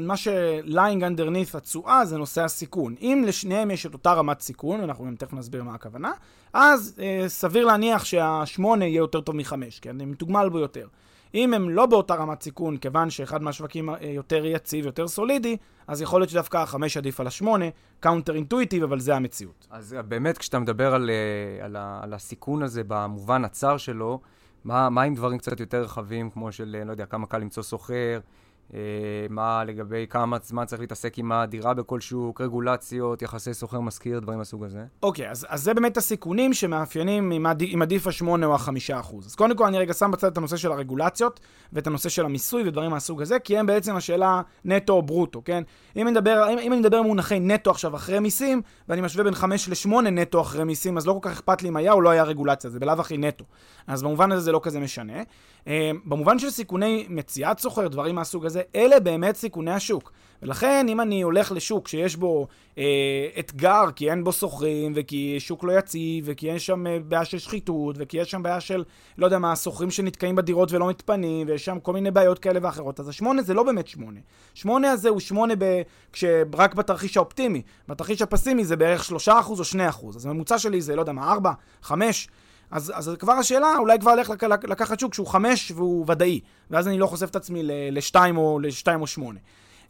מה 0.00 0.16
ש-lying 0.16 1.00
underneath 1.00 1.56
התשואה 1.56 2.04
זה 2.04 2.18
נושא 2.18 2.44
הסיכון. 2.44 2.94
אם 3.00 3.24
לשניהם 3.26 3.70
יש 3.70 3.86
את 3.86 3.92
אותה 3.92 4.12
רמת 4.12 4.40
סיכון, 4.40 4.80
ואנחנו 4.80 5.04
גם 5.04 5.16
תכף 5.16 5.32
נסביר 5.32 5.62
מה 5.62 5.74
הכוונה, 5.74 6.12
אז 6.52 6.94
אה, 6.98 7.24
סביר 7.28 7.64
להניח 7.64 8.04
שהשמונה 8.04 8.84
יהיה 8.84 8.98
יותר 8.98 9.20
טוב 9.20 9.36
מחמש, 9.36 9.80
כן? 9.80 9.96
מתוגמל 9.96 10.48
בו 10.48 10.58
יותר. 10.58 10.86
אם 11.34 11.54
הם 11.54 11.70
לא 11.70 11.86
באותה 11.86 12.14
רמת 12.14 12.42
סיכון, 12.42 12.76
כיוון 12.76 13.10
שאחד 13.10 13.42
מהשווקים 13.42 13.90
אה, 13.90 13.96
יותר 14.02 14.46
יציב, 14.46 14.86
יותר 14.86 15.08
סולידי, 15.08 15.56
אז 15.86 16.02
יכול 16.02 16.20
להיות 16.20 16.30
שדווקא 16.30 16.56
החמש 16.56 16.96
עדיף 16.96 17.20
על 17.20 17.26
השמונה, 17.26 17.64
counter 18.00 18.34
intuitive, 18.34 18.82
אבל 18.82 19.00
זה 19.00 19.16
המציאות. 19.16 19.66
אז 19.70 19.96
באמת, 20.08 20.38
כשאתה 20.38 20.58
מדבר 20.58 20.94
על, 20.94 21.10
אה, 21.10 21.64
על, 21.64 21.76
על 22.02 22.14
הסיכון 22.14 22.62
הזה 22.62 22.82
במובן 22.86 23.44
הצר 23.44 23.76
שלו, 23.76 24.20
מה, 24.64 24.90
מה 24.90 25.02
עם 25.02 25.14
דברים 25.14 25.38
קצת 25.38 25.60
יותר 25.60 25.82
רחבים, 25.82 26.30
כמו 26.30 26.52
של, 26.52 26.76
אה, 26.78 26.84
לא 26.84 26.90
יודע, 26.90 27.06
כמה 27.06 27.26
קל 27.26 27.38
למצוא 27.38 27.62
סוחר, 27.62 27.94
אה, 27.94 28.18
מה 29.30 29.64
לגבי 29.64 30.06
כמה 30.10 30.36
זמן 30.42 30.64
צריך 30.64 30.80
להתעסק 30.80 31.18
עם 31.18 31.32
הדירה 31.32 31.74
בכל 31.74 32.00
שוק, 32.00 32.40
רגולציות, 32.40 33.22
יחסי 33.22 33.54
סוחר-משכיר, 33.54 34.20
דברים 34.20 34.38
מהסוג 34.38 34.64
הזה? 34.64 34.84
אוקיי, 35.02 35.26
okay, 35.26 35.30
אז, 35.30 35.46
אז 35.48 35.62
זה 35.62 35.74
באמת 35.74 35.96
הסיכונים 35.96 36.54
שמאפיינים 36.54 37.30
עם, 37.30 37.46
עד, 37.46 37.62
עם 37.66 37.82
עדיף 37.82 38.06
השמונה 38.06 38.46
או 38.46 38.54
החמישה 38.54 39.00
אחוז. 39.00 39.26
אז 39.26 39.34
קודם 39.34 39.56
כל 39.56 39.66
אני 39.66 39.78
רגע 39.78 39.94
שם 39.94 40.10
בצד 40.10 40.26
את 40.26 40.36
הנושא 40.36 40.56
של 40.56 40.72
הרגולציות 40.72 41.40
ואת 41.72 41.86
הנושא 41.86 42.08
של 42.08 42.24
המיסוי 42.24 42.68
ודברים 42.68 42.90
מהסוג 42.90 43.22
הזה, 43.22 43.38
כי 43.38 43.58
הם 43.58 43.66
בעצם 43.66 43.96
השאלה 43.96 44.42
נטו 44.64 44.92
או 44.92 45.02
ברוטו, 45.02 45.42
כן? 45.44 45.62
אם 45.96 46.02
אני 46.02 46.10
מדבר, 46.10 46.48
אם, 46.52 46.58
אם 46.58 46.72
אני 46.72 46.80
מדבר 46.80 47.02
במונחי 47.02 47.40
נטו 47.40 47.70
עכשיו 47.70 47.96
אחרי 47.96 48.18
מיסים, 48.18 48.62
ואני 48.88 49.00
משווה 49.00 49.24
בין 49.24 49.34
חמש 49.34 49.68
לשמונה 49.68 50.10
נטו 50.10 50.40
אחרי 50.40 50.64
מיסים, 50.64 50.96
אז 50.96 51.06
לא 51.06 51.12
כל 51.12 51.28
כך 51.28 51.32
אכפת 51.36 51.62
לי 51.62 51.68
אם 51.68 51.76
היה 51.76 51.92
או 51.92 52.00
לא 52.00 52.10
היה 52.10 52.22
רגולציה, 52.22 52.70
זה 52.70 52.80
בלאו 52.80 53.00
הכי 53.00 53.16
נטו. 53.16 53.44
אז 53.86 54.02
במובן 54.02 54.32
הזה 54.32 54.40
זה 54.40 54.52
לא 54.52 54.60
כזה 54.62 54.80
משנה. 54.80 55.22
אה, 55.68 55.90
במובן 56.04 56.38
של 56.38 56.50
סיכוני 56.50 57.06
מציאת 57.08 57.58
סוחר, 57.58 57.88
דברים 57.88 58.14
מהסוג 58.14 58.46
הזה, 58.46 58.53
אלה 58.74 59.00
באמת 59.00 59.36
סיכוני 59.36 59.70
השוק. 59.70 60.12
ולכן, 60.44 60.86
אם 60.88 61.00
אני 61.00 61.22
הולך 61.22 61.52
לשוק 61.52 61.88
שיש 61.88 62.16
בו 62.16 62.46
אה, 62.78 62.84
אתגר, 63.38 63.84
כי 63.96 64.10
אין 64.10 64.24
בו 64.24 64.32
סוחרים, 64.32 64.92
וכי 64.96 65.36
שוק 65.40 65.64
לא 65.64 65.78
יציב, 65.78 66.24
וכי 66.28 66.46
יש 66.46 66.66
שם 66.66 66.86
אה, 66.86 66.98
בעיה 67.08 67.24
של 67.24 67.38
שחיתות, 67.38 67.96
וכי 67.98 68.16
יש 68.16 68.30
שם 68.30 68.42
בעיה 68.42 68.60
של, 68.60 68.84
לא 69.18 69.26
יודע 69.26 69.38
מה, 69.38 69.54
סוחרים 69.54 69.90
שנתקעים 69.90 70.36
בדירות 70.36 70.72
ולא 70.72 70.88
מתפנים, 70.88 71.48
ויש 71.48 71.64
שם 71.64 71.80
כל 71.80 71.92
מיני 71.92 72.10
בעיות 72.10 72.38
כאלה 72.38 72.60
ואחרות, 72.62 73.00
אז 73.00 73.08
השמונה 73.08 73.42
זה 73.42 73.54
לא 73.54 73.62
באמת 73.62 73.88
שמונה. 73.88 74.20
שמונה 74.54 74.90
הזה 74.90 75.08
הוא 75.08 75.20
שמונה 75.20 75.54
ב... 75.58 75.82
רק 76.54 76.74
בתרחיש 76.74 77.16
האופטימי. 77.16 77.62
בתרחיש 77.88 78.22
הפסימי 78.22 78.64
זה 78.64 78.76
בערך 78.76 79.04
שלושה 79.04 79.40
אחוז 79.40 79.60
או 79.60 79.64
שני 79.64 79.88
אחוז. 79.88 80.16
אז 80.16 80.26
הממוצע 80.26 80.58
שלי 80.58 80.80
זה, 80.80 80.96
לא 80.96 81.02
יודע 81.02 81.12
מה, 81.12 81.32
ארבע, 81.32 81.52
חמש. 81.82 82.28
אז, 82.74 82.92
אז 82.94 83.10
כבר 83.18 83.32
השאלה, 83.32 83.76
אולי 83.78 83.98
כבר 83.98 84.10
הולך 84.10 84.30
לק, 84.30 84.64
לקחת 84.64 85.00
שוק 85.00 85.14
שהוא 85.14 85.26
חמש 85.26 85.72
והוא 85.76 86.04
ודאי, 86.08 86.40
ואז 86.70 86.88
אני 86.88 86.98
לא 86.98 87.06
חושף 87.06 87.30
את 87.30 87.36
עצמי 87.36 87.60
לשתיים 87.90 88.36
או, 88.36 88.58
לשתיים 88.60 89.00
או 89.00 89.06
שמונה. 89.06 89.38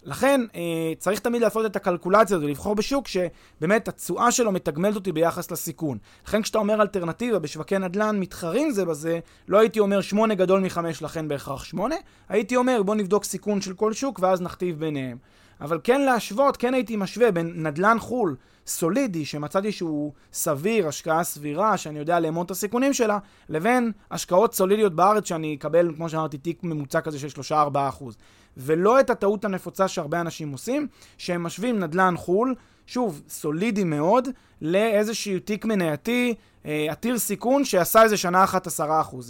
לכן 0.02 0.40
אה, 0.54 0.92
צריך 0.98 1.20
תמיד 1.20 1.42
לעשות 1.42 1.66
את 1.66 1.76
הקלקולציה 1.76 2.36
הזו, 2.36 2.48
לבחור 2.48 2.74
בשוק 2.74 3.08
שבאמת 3.08 3.88
התשואה 3.88 4.32
שלו 4.32 4.52
מתגמלת 4.52 4.94
אותי 4.94 5.12
ביחס 5.12 5.50
לסיכון. 5.50 5.98
לכן 6.26 6.42
כשאתה 6.42 6.58
אומר 6.58 6.82
אלטרנטיבה 6.82 7.38
בשווקי 7.38 7.78
נדל"ן 7.78 8.20
מתחרים 8.20 8.70
זה 8.70 8.84
בזה, 8.84 9.18
לא 9.48 9.58
הייתי 9.58 9.80
אומר 9.80 10.00
שמונה 10.00 10.34
גדול 10.34 10.60
מחמש 10.60 11.02
לכן 11.02 11.28
בהכרח 11.28 11.64
שמונה, 11.64 11.96
הייתי 12.28 12.56
אומר 12.56 12.82
בוא 12.82 12.94
נבדוק 12.94 13.24
סיכון 13.24 13.60
של 13.60 13.74
כל 13.74 13.92
שוק 13.92 14.18
ואז 14.22 14.40
נכתיב 14.40 14.78
ביניהם. 14.80 15.16
אבל 15.60 15.80
כן 15.84 16.00
להשוות, 16.00 16.56
כן 16.56 16.74
הייתי 16.74 16.96
משווה 16.96 17.30
בין 17.30 17.66
נדל"ן 17.66 17.96
חו"ל 18.00 18.36
סולידי, 18.66 19.24
שמצאתי 19.24 19.72
שהוא 19.72 20.12
סביר, 20.32 20.88
השקעה 20.88 21.24
סבירה, 21.24 21.76
שאני 21.76 21.98
יודע 21.98 22.20
לאמוד 22.20 22.44
את 22.44 22.50
הסיכונים 22.50 22.92
שלה, 22.92 23.18
לבין 23.48 23.92
השקעות 24.10 24.54
סולידיות 24.54 24.94
בארץ 24.94 25.28
שאני 25.28 25.54
אקבל, 25.54 25.92
כמו 25.96 26.08
שאמרתי, 26.08 26.38
תיק 26.38 26.64
ממוצע 26.64 27.00
כזה 27.00 27.18
של 27.18 27.40
3-4%. 27.50 28.04
ולא 28.56 29.00
את 29.00 29.10
הטעות 29.10 29.44
הנפוצה 29.44 29.88
שהרבה 29.88 30.20
אנשים 30.20 30.52
עושים, 30.52 30.86
שהם 31.18 31.42
משווים 31.42 31.78
נדל"ן 31.78 32.14
חו"ל, 32.16 32.54
שוב, 32.86 33.22
סולידי 33.28 33.84
מאוד, 33.84 34.28
לאיזשהו 34.62 35.38
תיק 35.38 35.64
מנייתי 35.64 36.34
אה, 36.66 36.86
עתיר 36.90 37.18
סיכון 37.18 37.64
שעשה 37.64 38.02
איזה 38.02 38.16
שנה 38.16 38.44
אחת 38.44 38.68
10%. 38.68 38.70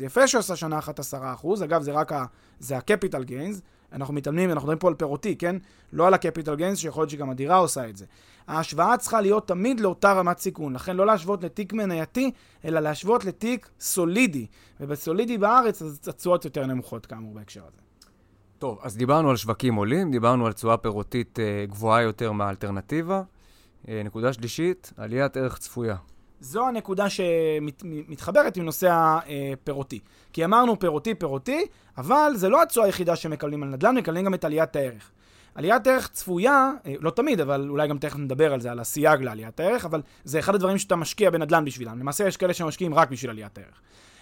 יפה 0.04 0.28
שהוא 0.28 0.38
עשה 0.38 0.56
שנה 0.56 0.78
אחת 0.78 1.00
10%, 1.00 1.04
אגב, 1.64 1.82
זה 1.82 1.92
רק 1.92 2.12
ה... 2.12 2.24
זה 2.58 2.76
ה-capital 2.76 3.28
gains, 3.28 3.60
אנחנו 3.92 4.14
מתאמנים, 4.14 4.50
אנחנו 4.50 4.66
מדברים 4.66 4.78
פה 4.78 4.88
על 4.88 4.94
פירותי, 4.94 5.36
כן? 5.36 5.56
לא 5.92 6.06
על 6.06 6.14
ה-capital 6.14 6.58
gains, 6.58 6.76
שיכול 6.76 7.00
להיות 7.00 7.10
שגם 7.10 7.30
הדירה 7.30 7.56
עושה 7.56 7.88
את 7.88 7.96
זה. 7.96 8.04
ההשוואה 8.48 8.96
צריכה 8.96 9.20
להיות 9.20 9.48
תמיד 9.48 9.80
לאותה 9.80 10.12
רמת 10.12 10.38
סיכון, 10.38 10.72
לכן 10.72 10.96
לא 10.96 11.06
להשוות 11.06 11.44
לתיק 11.44 11.72
מנייתי, 11.72 12.30
אלא 12.64 12.80
להשוות 12.80 13.24
לתיק 13.24 13.68
סולידי. 13.80 14.46
ובסולידי 14.80 15.38
בארץ, 15.38 15.82
אז 15.82 16.00
התשואות 16.08 16.44
יותר 16.44 16.66
נמוכות 16.66 17.06
כאמור 17.06 17.34
בהקשר 17.34 17.60
הזה. 17.60 17.80
טוב, 18.58 18.78
אז 18.82 18.96
דיברנו 18.96 19.30
על 19.30 19.36
שווקים 19.36 19.74
עולים, 19.74 20.10
דיברנו 20.10 20.46
על 20.46 20.52
תשואה 20.52 20.76
פירותית 20.76 21.38
אה, 21.38 21.66
גבוהה 21.66 22.02
יותר 22.02 22.32
מהאלטרנטיבה. 22.32 23.22
אה, 23.88 24.02
נקודה 24.04 24.32
שלישית, 24.32 24.92
עליית 24.96 25.36
ערך 25.36 25.58
צפויה. 25.58 25.96
זו 26.40 26.68
הנקודה 26.68 27.06
שמתחברת 27.10 28.56
עם 28.56 28.64
נושא 28.64 28.88
הפירותי. 28.90 30.00
כי 30.32 30.44
אמרנו 30.44 30.78
פירותי, 30.78 31.14
פירותי, 31.14 31.66
אבל 31.98 32.32
זה 32.34 32.48
לא 32.48 32.62
התשואה 32.62 32.86
היחידה 32.86 33.16
שמקבלים 33.16 33.62
על 33.62 33.68
נדל"ן, 33.68 33.96
מקבלים 33.96 34.24
גם 34.24 34.34
את 34.34 34.44
עליית 34.44 34.76
הערך. 34.76 35.10
עליית 35.54 35.86
ערך 35.86 36.08
צפויה, 36.08 36.70
אה, 36.86 36.94
לא 37.00 37.10
תמיד, 37.10 37.40
אבל 37.40 37.66
אולי 37.68 37.88
גם 37.88 37.98
תכף 37.98 38.18
נדבר 38.18 38.52
על 38.52 38.60
זה, 38.60 38.70
על 38.70 38.80
הסייג 38.80 39.22
לעליית 39.22 39.60
הערך, 39.60 39.84
אבל 39.84 40.02
זה 40.24 40.38
אחד 40.38 40.54
הדברים 40.54 40.78
שאתה 40.78 40.96
משקיע 40.96 41.30
בנדל"ן 41.30 41.64
בשבילם. 41.64 41.98
למעשה 41.98 42.28
יש 42.28 42.36
כאלה 42.36 42.54
שמשקיעים 42.54 42.94
רק 42.94 43.10
בשביל 43.10 43.30
עליית 43.30 43.58
הערך. 43.58 43.80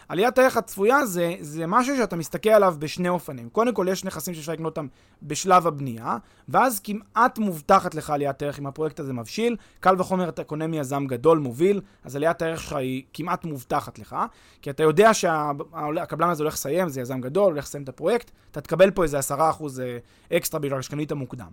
עליית 0.09 0.39
הערך 0.39 0.57
הצפויה 0.57 1.07
זה, 1.07 1.35
זה 1.41 1.67
משהו 1.67 1.97
שאתה 1.97 2.17
מסתכל 2.17 2.51
עליו 2.51 2.75
בשני 2.79 3.09
אופנים. 3.09 3.49
קודם 3.49 3.75
כל, 3.75 3.87
יש 3.91 4.05
נכסים 4.05 4.35
שאפשר 4.35 4.53
לקנות 4.53 4.79
אותם 4.79 4.87
בשלב 5.23 5.67
הבנייה, 5.67 6.17
ואז 6.49 6.81
כמעט 6.81 7.39
מובטחת 7.39 7.95
לך 7.95 8.11
עליית 8.11 8.43
ערך 8.43 8.59
אם 8.59 8.67
הפרויקט 8.67 9.01
הזה 9.01 9.13
מבשיל. 9.13 9.57
קל 9.81 9.95
וחומר 9.99 10.29
אתה 10.29 10.45
קונה 10.45 10.67
מיזם 10.67 11.07
גדול, 11.07 11.39
מוביל, 11.39 11.81
אז 12.05 12.17
עליית 12.17 12.43
הערך 12.43 12.61
שלך 12.61 12.73
היא 12.73 13.03
כמעט 13.13 13.45
מובטחת 13.45 13.99
לך, 13.99 14.17
כי 14.63 14.71
אתה 14.71 14.83
יודע 14.83 15.15
שהקבלן 15.15 16.31
הזה 16.31 16.43
הולך 16.43 16.55
לסיים, 16.55 16.89
זה 16.89 17.01
יזם 17.01 17.21
גדול, 17.21 17.53
הולך 17.53 17.65
לסיים 17.65 17.85
את 17.85 17.89
הפרויקט, 17.89 18.31
אתה 18.53 18.61
תקבל 18.61 18.91
פה 18.91 19.03
איזה 19.03 19.19
עשרה 19.19 19.51
אחוז 19.51 19.81
אה, 19.81 19.99
אקסטרה 20.37 20.61
בגלל 20.61 20.83
שקנית 20.83 21.13
מוקדם. 21.13 21.47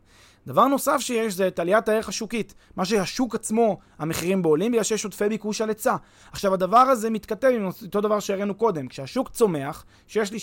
דבר 0.47 0.67
נוסף 0.67 0.97
שיש 0.99 1.33
זה 1.33 1.47
את 1.47 1.59
עליית 1.59 1.89
הערך 1.89 2.09
השוקית. 2.09 2.53
מה 2.75 2.85
שהשוק 2.85 3.35
עצמו, 3.35 3.77
המחירים 3.99 4.41
בו 4.41 4.49
עולים 4.49 4.71
בגלל 4.71 4.83
שיש 4.83 5.03
עודפי 5.03 5.29
ביקוש 5.29 5.61
על 5.61 5.69
היצע. 5.69 5.95
עכשיו, 6.31 6.53
הדבר 6.53 6.77
הזה 6.77 7.09
מתכתב 7.09 7.51
עם 7.55 7.69
אותו 7.81 8.01
דבר 8.01 8.19
שהראינו 8.19 8.55
קודם. 8.55 8.87
כשהשוק 8.87 9.29
צומח, 9.29 9.85
שיש 10.07 10.31
לי 10.31 10.37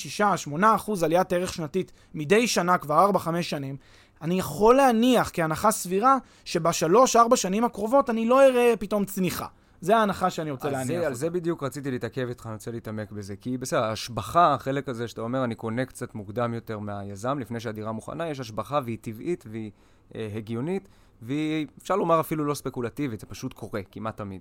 6-8 0.49 0.65
אחוז 0.75 1.03
עליית 1.03 1.33
ערך 1.33 1.53
שנתית 1.53 1.93
מדי 2.15 2.47
שנה, 2.47 2.79
כבר 2.79 3.11
4-5 3.15 3.43
שנים, 3.43 3.77
אני 4.23 4.39
יכול 4.39 4.77
להניח 4.77 5.31
כהנחה 5.33 5.71
סבירה 5.71 6.19
שבשלוש-ארבע 6.45 7.37
שנים 7.37 7.65
הקרובות 7.65 8.11
אני 8.11 8.27
לא 8.27 8.47
אראה 8.47 8.75
פתאום 8.79 9.05
צניחה. 9.05 9.47
זה 9.81 9.97
ההנחה 9.97 10.31
שאני 10.31 10.51
רוצה 10.51 10.71
להניח. 10.71 11.05
על 11.05 11.15
זה 11.15 11.31
בדיוק 11.31 11.63
רציתי 11.63 11.91
להתעכב 11.91 12.29
איתך, 12.29 12.47
אני 12.47 12.55
רוצה 12.55 12.71
להתעמק 12.71 13.13
בזה. 13.13 13.37
כי 13.37 13.59
בסדר, 13.59 13.85
השבחה, 13.85 14.55
החלק 14.55 14.89
הזה 14.89 15.09
שאתה 15.09 15.21
אומר, 15.21 15.45
אני 15.45 15.55
קונה 15.55 15.85
קצת 15.85 16.15
מוקדם 16.15 16.55
יותר 16.55 16.79
מהיזם, 16.79 17.39
לפני 17.39 17.61
שהדירה 17.61 17.93
מוכנה, 17.93 18.29
יש 18.29 18.41
השבחה 18.41 18.81
והיא 18.85 18.99
טבעית 19.01 19.45
והיא 19.51 19.71
אה, 20.15 20.29
הגיונית, 20.35 20.89
והיא, 21.23 21.67
אפשר 21.79 21.97
לומר 21.97 22.21
אפילו 22.21 22.45
לא 22.45 22.55
ספקולטיבית, 22.55 23.21
זה 23.21 23.27
פשוט 23.27 23.53
קורה, 23.53 23.81
כמעט 23.91 24.17
תמיד. 24.17 24.41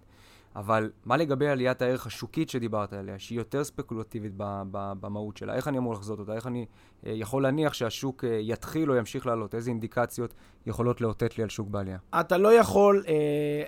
אבל 0.56 0.92
מה 1.06 1.18
לגבי 1.18 1.48
עליית 1.48 1.82
הערך 1.82 2.08
השוקית 2.08 2.50
שדיברת 2.50 2.94
עליה, 2.94 3.20
שהיא 3.20 3.38
יותר 3.38 3.64
ספקולטיבית 3.64 4.32
במהות 4.72 5.38
שלה? 5.38 5.56
איך 5.56 5.68
אני 5.68 5.78
אמור 5.78 5.94
לחזות 5.94 6.20
אותה? 6.20 6.34
איך 6.34 6.48
אני 6.48 6.66
אה, 7.06 7.12
יכול 7.12 7.44
להניח 7.44 7.74
שהשוק 7.74 8.24
אה, 8.24 8.38
יתחיל 8.42 8.92
או 8.92 8.96
ימשיך 8.96 9.26
לעלות? 9.26 9.56
איזה 9.56 9.70
אינדיקציות 9.70 10.34
יכולות 10.66 11.02
לאותת 11.02 11.38
לי 11.38 11.44
על 11.44 11.50
שוק 11.50 11.68
בעלייה? 11.68 11.98
אתה 12.20 12.38
לא 12.38 12.54
יכול 12.54 13.04
אה, 13.08 13.14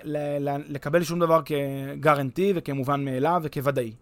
ל- 0.04 0.74
לקבל 0.74 1.02
שום 1.02 1.18
דבר 1.18 1.40
כגרנטי 1.44 2.52
וכמובן 2.56 3.04
מאליו 3.04 3.40
וכוודאי. 3.44 3.92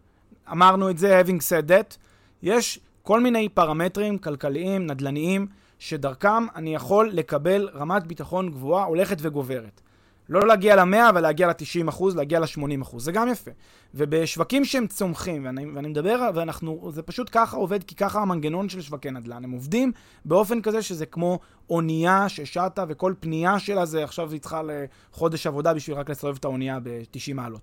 אמרנו 0.53 0.91
את 0.91 0.99
זה, 0.99 1.21
having 1.21 1.41
said 1.41 1.69
that, 1.69 1.97
יש 2.43 2.81
כל 3.03 3.21
מיני 3.21 3.49
פרמטרים 3.49 4.19
כלכליים, 4.19 4.87
נדל"ניים, 4.87 5.47
שדרכם 5.79 6.47
אני 6.57 6.75
יכול 6.75 7.11
לקבל 7.13 7.69
רמת 7.75 8.07
ביטחון 8.07 8.51
גבוהה 8.51 8.85
הולכת 8.85 9.17
וגוברת. 9.21 9.81
לא 10.29 10.47
להגיע 10.47 10.85
ל-100, 10.85 11.09
אבל 11.09 11.21
להגיע 11.21 11.49
ל-90 11.49 11.89
אחוז, 11.89 12.17
להגיע 12.17 12.41
ל-80 12.41 12.83
אחוז, 12.83 13.05
זה 13.05 13.13
גם 13.13 13.29
יפה. 13.29 13.51
ובשווקים 13.95 14.65
שהם 14.65 14.87
צומחים, 14.87 15.45
ואני, 15.45 15.67
ואני 15.67 15.89
מדבר, 15.89 16.31
ואנחנו, 16.35 16.91
זה 16.95 17.03
פשוט 17.03 17.29
ככה 17.33 17.57
עובד, 17.57 17.85
כי 17.85 17.95
ככה 17.95 18.21
המנגנון 18.21 18.69
של 18.69 18.81
שווקי 18.81 19.11
נדל"ן. 19.11 19.45
הם 19.45 19.51
עובדים 19.51 19.93
באופן 20.25 20.63
כזה 20.63 20.83
שזה 20.83 21.07
כמו 21.07 21.39
אונייה 21.71 22.29
ששטה, 22.29 22.85
וכל 22.89 23.15
פנייה 23.21 23.59
שלה 23.59 23.85
זה 23.85 24.05
עכשיו 24.05 24.33
היא 24.33 24.41
צריכה 24.41 24.63
לחודש 24.63 25.47
עבודה 25.47 25.75
בשביל 25.75 25.97
רק 25.97 26.11
לסובב 26.11 26.37
את 26.37 26.45
האונייה 26.45 26.79
ב-90 26.83 27.35
מעלות. 27.35 27.63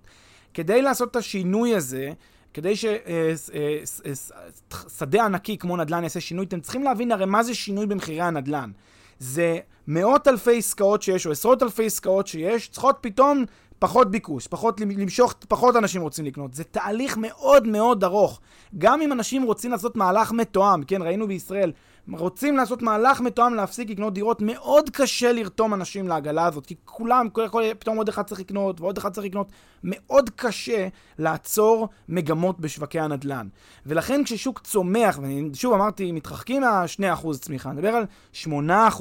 כדי 0.54 0.82
לעשות 0.82 1.10
את 1.10 1.16
השינוי 1.16 1.74
הזה, 1.74 2.12
כדי 2.54 2.76
ששדה 2.76 5.20
אה, 5.20 5.24
ענקי 5.24 5.58
כמו 5.58 5.76
נדל"ן 5.76 6.02
יעשה 6.02 6.20
שינוי, 6.20 6.46
אתם 6.46 6.60
צריכים 6.60 6.82
להבין 6.82 7.12
הרי 7.12 7.26
מה 7.26 7.42
זה 7.42 7.54
שינוי 7.54 7.86
במחירי 7.86 8.20
הנדל"ן. 8.20 8.70
זה 9.18 9.58
מאות 9.88 10.28
אלפי 10.28 10.58
עסקאות 10.58 11.02
שיש, 11.02 11.26
או 11.26 11.32
עשרות 11.32 11.62
אלפי 11.62 11.86
עסקאות 11.86 12.26
שיש, 12.26 12.68
צריכות 12.68 12.96
פתאום 13.00 13.44
פחות 13.78 14.10
ביקוש, 14.10 14.46
פחות 14.46 14.80
למשוך, 14.80 15.34
פחות 15.48 15.76
אנשים 15.76 16.02
רוצים 16.02 16.24
לקנות. 16.24 16.54
זה 16.54 16.64
תהליך 16.64 17.16
מאוד 17.16 17.66
מאוד 17.66 18.04
ארוך. 18.04 18.40
גם 18.78 19.02
אם 19.02 19.12
אנשים 19.12 19.42
רוצים 19.42 19.70
לעשות 19.70 19.96
מהלך 19.96 20.32
מתואם, 20.32 20.82
כן, 20.82 21.02
ראינו 21.02 21.28
בישראל, 21.28 21.72
רוצים 22.12 22.56
לעשות 22.56 22.82
מהלך 22.82 23.20
מתואם 23.20 23.54
להפסיק 23.54 23.90
לקנות 23.90 24.14
דירות, 24.14 24.42
מאוד 24.42 24.90
קשה 24.90 25.32
לרתום 25.32 25.74
אנשים 25.74 26.08
לעגלה 26.08 26.46
הזאת, 26.46 26.66
כי 26.66 26.74
כולם, 26.84 27.28
כל, 27.28 27.48
כל, 27.48 27.62
פתאום 27.78 27.96
עוד 27.96 28.08
אחד 28.08 28.22
צריך 28.22 28.40
לקנות, 28.40 28.80
ועוד 28.80 28.98
אחד 28.98 29.12
צריך 29.12 29.26
לקנות. 29.26 29.52
מאוד 29.84 30.30
קשה 30.36 30.88
לעצור 31.18 31.88
מגמות 32.08 32.60
בשווקי 32.60 33.00
הנדל"ן. 33.00 33.48
ולכן 33.86 34.24
כששוק 34.24 34.60
צומח, 34.60 35.18
ושוב 35.52 35.72
אמרתי, 35.74 36.12
מתרחקים 36.12 36.62
מה-2% 36.62 37.26
צמיחה, 37.40 37.72
נדבר 37.72 37.88
על 37.88 38.04
8% 38.44 38.48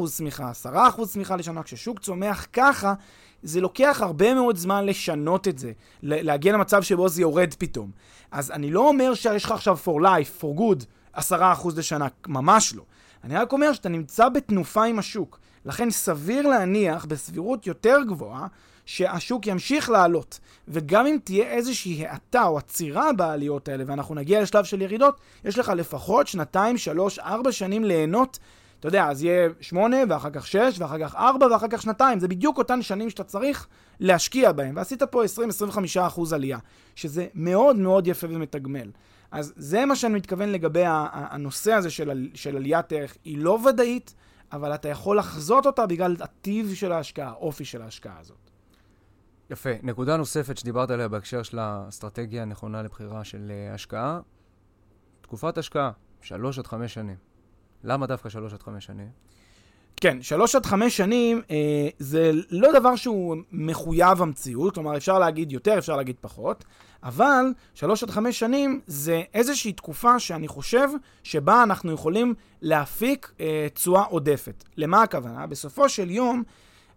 צמיחה, 0.05 0.51
10% 0.65 1.05
צמיחה 1.05 1.35
לשנה, 1.35 1.63
כששוק 1.63 1.99
צומח 1.99 2.47
ככה, 2.53 2.93
זה 3.43 3.61
לוקח 3.61 3.99
הרבה 4.01 4.33
מאוד 4.33 4.57
זמן 4.57 4.85
לשנות 4.85 5.47
את 5.47 5.57
זה, 5.57 5.71
להגיע 6.03 6.53
למצב 6.53 6.83
שבו 6.83 7.09
זה 7.09 7.21
יורד 7.21 7.53
פתאום. 7.57 7.91
אז 8.31 8.51
אני 8.51 8.71
לא 8.71 8.87
אומר 8.87 9.13
שיש 9.13 9.45
לך 9.45 9.51
עכשיו 9.51 9.77
for 9.85 10.01
life, 10.01 10.43
for 10.43 10.59
good, 10.59 10.85
10% 11.19 11.21
לשנה, 11.77 12.07
ממש 12.27 12.75
לא. 12.75 12.83
אני 13.23 13.35
רק 13.35 13.51
אומר 13.51 13.73
שאתה 13.73 13.89
נמצא 13.89 14.29
בתנופה 14.29 14.83
עם 14.83 14.99
השוק. 14.99 15.39
לכן 15.65 15.91
סביר 15.91 16.47
להניח, 16.47 17.05
בסבירות 17.05 17.67
יותר 17.67 17.97
גבוהה, 18.07 18.47
שהשוק 18.85 19.47
ימשיך 19.47 19.89
לעלות. 19.89 20.39
וגם 20.67 21.07
אם 21.07 21.17
תהיה 21.23 21.47
איזושהי 21.47 22.05
האטה 22.07 22.43
או 22.43 22.57
עצירה 22.57 23.13
בעליות 23.13 23.69
האלה, 23.69 23.83
ואנחנו 23.87 24.15
נגיע 24.15 24.41
לשלב 24.41 24.63
של 24.63 24.81
ירידות, 24.81 25.19
יש 25.45 25.57
לך 25.59 25.69
לפחות 25.75 26.27
שנתיים, 26.27 26.77
שלוש, 26.77 27.19
ארבע 27.19 27.51
שנים 27.51 27.83
ליהנות. 27.83 28.39
אתה 28.83 28.89
יודע, 28.89 29.09
אז 29.09 29.23
יהיה 29.23 29.49
שמונה, 29.61 29.97
ואחר 30.09 30.29
כך 30.29 30.47
שש, 30.47 30.79
ואחר 30.79 30.99
כך 30.99 31.15
ארבע, 31.15 31.45
ואחר 31.45 31.67
כך 31.69 31.81
שנתיים. 31.81 32.19
זה 32.19 32.27
בדיוק 32.27 32.57
אותן 32.57 32.81
שנים 32.81 33.09
שאתה 33.09 33.23
צריך 33.23 33.67
להשקיע 33.99 34.51
בהן. 34.51 34.77
ועשית 34.77 35.03
פה 35.03 35.23
20-25% 35.97 36.35
עלייה, 36.35 36.57
שזה 36.95 37.27
מאוד 37.33 37.75
מאוד 37.75 38.07
יפה 38.07 38.27
ומתגמל. 38.29 38.91
אז 39.31 39.53
זה 39.55 39.85
מה 39.85 39.95
שאני 39.95 40.13
מתכוון 40.13 40.49
לגבי 40.49 40.83
הנושא 40.85 41.73
הזה 41.73 41.89
של, 41.89 42.29
של 42.33 42.55
עליית 42.55 42.91
ערך. 42.93 43.17
היא 43.23 43.37
לא 43.37 43.59
ודאית, 43.69 44.15
אבל 44.51 44.75
אתה 44.75 44.89
יכול 44.89 45.17
לחזות 45.17 45.65
אותה 45.65 45.85
בגלל 45.85 46.15
הטיב 46.19 46.73
של 46.73 46.91
ההשקעה, 46.91 47.29
האופי 47.29 47.65
של 47.65 47.81
ההשקעה 47.81 48.19
הזאת. 48.19 48.49
יפה. 49.49 49.69
נקודה 49.83 50.17
נוספת 50.17 50.57
שדיברת 50.57 50.89
עליה 50.91 51.07
בהקשר 51.07 51.43
של 51.43 51.59
האסטרטגיה 51.59 52.41
הנכונה 52.41 52.81
לבחירה 52.81 53.23
של 53.23 53.51
uh, 53.51 53.75
השקעה, 53.75 54.19
תקופת 55.21 55.57
השקעה, 55.57 55.91
שלוש 56.21 56.59
עד 56.59 56.67
חמש 56.67 56.93
שנים. 56.93 57.32
למה 57.83 58.07
דווקא 58.07 58.29
שלוש 58.29 58.53
עד 58.53 58.61
חמש 58.61 58.85
שנים? 58.85 59.07
כן, 59.95 60.21
שלוש 60.21 60.55
עד 60.55 60.65
חמש 60.65 60.97
שנים 60.97 61.41
אה, 61.51 61.89
זה 61.99 62.31
לא 62.49 62.79
דבר 62.79 62.95
שהוא 62.95 63.35
מחויב 63.51 64.21
המציאות, 64.21 64.73
כלומר 64.73 64.97
אפשר 64.97 65.19
להגיד 65.19 65.51
יותר, 65.51 65.77
אפשר 65.77 65.95
להגיד 65.95 66.15
פחות, 66.21 66.63
אבל 67.03 67.45
שלוש 67.73 68.03
עד 68.03 68.09
חמש 68.09 68.39
שנים 68.39 68.81
זה 68.87 69.21
איזושהי 69.33 69.73
תקופה 69.73 70.19
שאני 70.19 70.47
חושב 70.47 70.87
שבה 71.23 71.63
אנחנו 71.63 71.91
יכולים 71.91 72.33
להפיק 72.61 73.31
אה, 73.39 73.67
תשואה 73.73 74.01
אה, 74.01 74.05
עודפת. 74.05 74.63
למה 74.77 75.01
הכוונה? 75.01 75.47
בסופו 75.47 75.89
של 75.89 76.11
יום, 76.11 76.43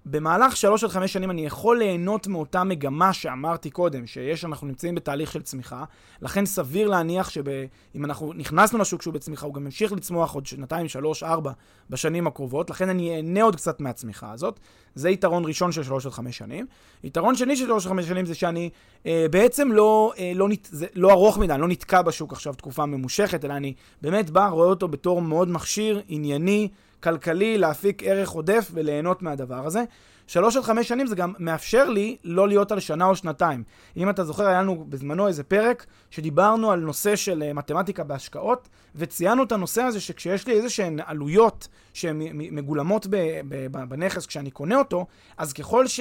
במהלך 0.08 0.56
שלוש 0.56 0.84
עד 0.84 0.90
חמש 0.90 1.12
שנים 1.12 1.30
אני 1.30 1.46
יכול 1.46 1.78
ליהנות 1.78 2.26
מאותה 2.26 2.64
מגמה 2.64 3.12
שאמרתי 3.12 3.70
קודם, 3.70 4.06
שיש, 4.06 4.44
אנחנו 4.44 4.66
נמצאים 4.66 4.94
בתהליך 4.94 5.32
של 5.32 5.42
צמיחה, 5.42 5.84
לכן 6.22 6.46
סביר 6.46 6.88
להניח 6.88 7.30
שאם 7.30 8.04
אנחנו 8.04 8.32
נכנסנו 8.32 8.78
לשוק 8.78 9.02
שהוא 9.02 9.14
בצמיחה, 9.14 9.46
הוא 9.46 9.54
גם 9.54 9.64
ימשיך 9.64 9.92
לצמוח 9.92 10.34
עוד 10.34 10.46
שנתיים, 10.46 10.88
שלוש, 10.88 11.22
ארבע 11.22 11.52
בשנים 11.90 12.26
הקרובות, 12.26 12.70
לכן 12.70 12.88
אני 12.88 13.16
אהנה 13.16 13.42
עוד 13.42 13.56
קצת 13.56 13.80
מהצמיחה 13.80 14.32
הזאת. 14.32 14.60
זה 14.94 15.10
יתרון 15.10 15.44
ראשון 15.44 15.72
של 15.72 15.82
שלוש 15.82 16.06
עד 16.06 16.12
חמש 16.12 16.38
שנים. 16.38 16.66
יתרון 17.04 17.34
שני 17.34 17.56
של 17.56 17.64
שלוש 17.64 17.86
עד 17.86 17.92
חמש 17.92 18.06
שנים 18.06 18.26
זה 18.26 18.34
שאני 18.34 18.70
אה, 19.06 19.26
בעצם 19.30 19.72
לא, 19.72 20.12
אה, 20.18 20.32
לא, 20.34 20.48
נת, 20.48 20.68
זה 20.70 20.86
לא 20.94 21.10
ארוך 21.10 21.38
מדי, 21.38 21.52
אני 21.52 21.60
לא 21.60 21.68
נתקע 21.68 22.02
בשוק 22.02 22.32
עכשיו 22.32 22.54
תקופה 22.54 22.86
ממושכת, 22.86 23.44
אלא 23.44 23.52
אני 23.52 23.74
באמת 24.02 24.30
בא, 24.30 24.48
רואה 24.48 24.68
אותו 24.68 24.88
בתור 24.88 25.22
מאוד 25.22 25.48
מכשיר, 25.48 26.00
ענייני, 26.08 26.68
כלכלי, 27.06 27.58
להפיק 27.58 28.02
ערך 28.02 28.30
עודף 28.30 28.70
וליהנות 28.72 29.22
מהדבר 29.22 29.66
הזה. 29.66 29.84
שלוש 30.26 30.56
עד 30.56 30.62
חמש 30.62 30.88
שנים 30.88 31.06
זה 31.06 31.16
גם 31.16 31.32
מאפשר 31.38 31.90
לי 31.90 32.16
לא 32.24 32.48
להיות 32.48 32.72
על 32.72 32.80
שנה 32.80 33.04
או 33.06 33.16
שנתיים. 33.16 33.62
אם 33.96 34.10
אתה 34.10 34.24
זוכר, 34.24 34.46
היה 34.46 34.62
לנו 34.62 34.84
בזמנו 34.88 35.28
איזה 35.28 35.42
פרק 35.42 35.86
שדיברנו 36.10 36.70
על 36.70 36.80
נושא 36.80 37.16
של 37.16 37.44
uh, 37.50 37.54
מתמטיקה 37.54 38.04
בהשקעות, 38.04 38.68
וציינו 38.96 39.42
את 39.42 39.52
הנושא 39.52 39.82
הזה 39.82 40.00
שכשיש 40.00 40.46
לי 40.46 40.52
איזה 40.52 40.68
שהן 40.68 41.00
עלויות 41.06 41.68
שהן 41.92 42.22
מגולמות 42.32 43.06
בנכס 43.88 44.26
כשאני 44.26 44.50
קונה 44.50 44.78
אותו, 44.78 45.06
אז 45.38 45.52
ככל 45.52 45.86
ש... 45.86 46.00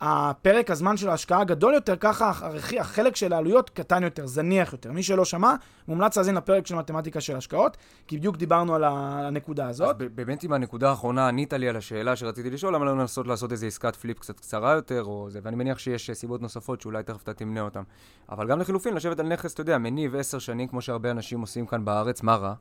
הפרק 0.00 0.70
הזמן 0.70 0.96
של 0.96 1.08
ההשקעה 1.08 1.44
גדול 1.44 1.74
יותר, 1.74 1.96
ככה 1.96 2.32
החלק 2.80 3.16
של 3.16 3.32
העלויות 3.32 3.70
קטן 3.70 4.02
יותר, 4.02 4.26
זניח 4.26 4.72
יותר. 4.72 4.92
מי 4.92 5.02
שלא 5.02 5.24
שמע, 5.24 5.54
מומלץ 5.88 6.16
להאזין 6.16 6.34
לפרק 6.34 6.66
של 6.66 6.74
מתמטיקה 6.74 7.20
של 7.20 7.36
השקעות, 7.36 7.76
כי 8.06 8.18
בדיוק 8.18 8.36
דיברנו 8.36 8.74
על 8.74 8.84
הנקודה 8.84 9.68
הזאת. 9.68 10.02
אז 10.02 10.06
באמת 10.14 10.42
עם 10.42 10.52
הנקודה 10.52 10.90
האחרונה 10.90 11.28
ענית 11.28 11.52
לי 11.52 11.68
על 11.68 11.76
השאלה 11.76 12.16
שרציתי 12.16 12.50
לשאול, 12.50 12.74
למה 12.74 12.84
לא 12.84 12.98
לנסות 12.98 13.26
לעשות 13.26 13.52
איזו 13.52 13.66
עסקת 13.66 13.96
פליפ 13.96 14.18
קצת 14.18 14.40
קצרה 14.40 14.72
יותר, 14.72 15.04
או 15.04 15.26
זה, 15.30 15.40
ואני 15.42 15.56
מניח 15.56 15.78
שיש 15.78 16.10
סיבות 16.10 16.42
נוספות 16.42 16.80
שאולי 16.80 17.02
תכף 17.02 17.22
אתה 17.22 17.34
תמנה 17.34 17.60
אותן. 17.60 17.82
אבל 18.28 18.48
גם 18.48 18.60
לחילופין, 18.60 18.94
לשבת 18.94 19.20
על 19.20 19.26
נכס, 19.26 19.54
אתה 19.54 19.60
יודע, 19.60 19.78
מניב 19.78 20.16
עשר 20.16 20.38
שנים, 20.38 20.68
כמו 20.68 20.82
שהרבה 20.82 21.10
אנשים 21.10 21.40
עושים 21.40 21.66
כאן 21.66 21.84
בארץ, 21.84 22.22
מה 22.22 22.36
רע? 22.36 22.54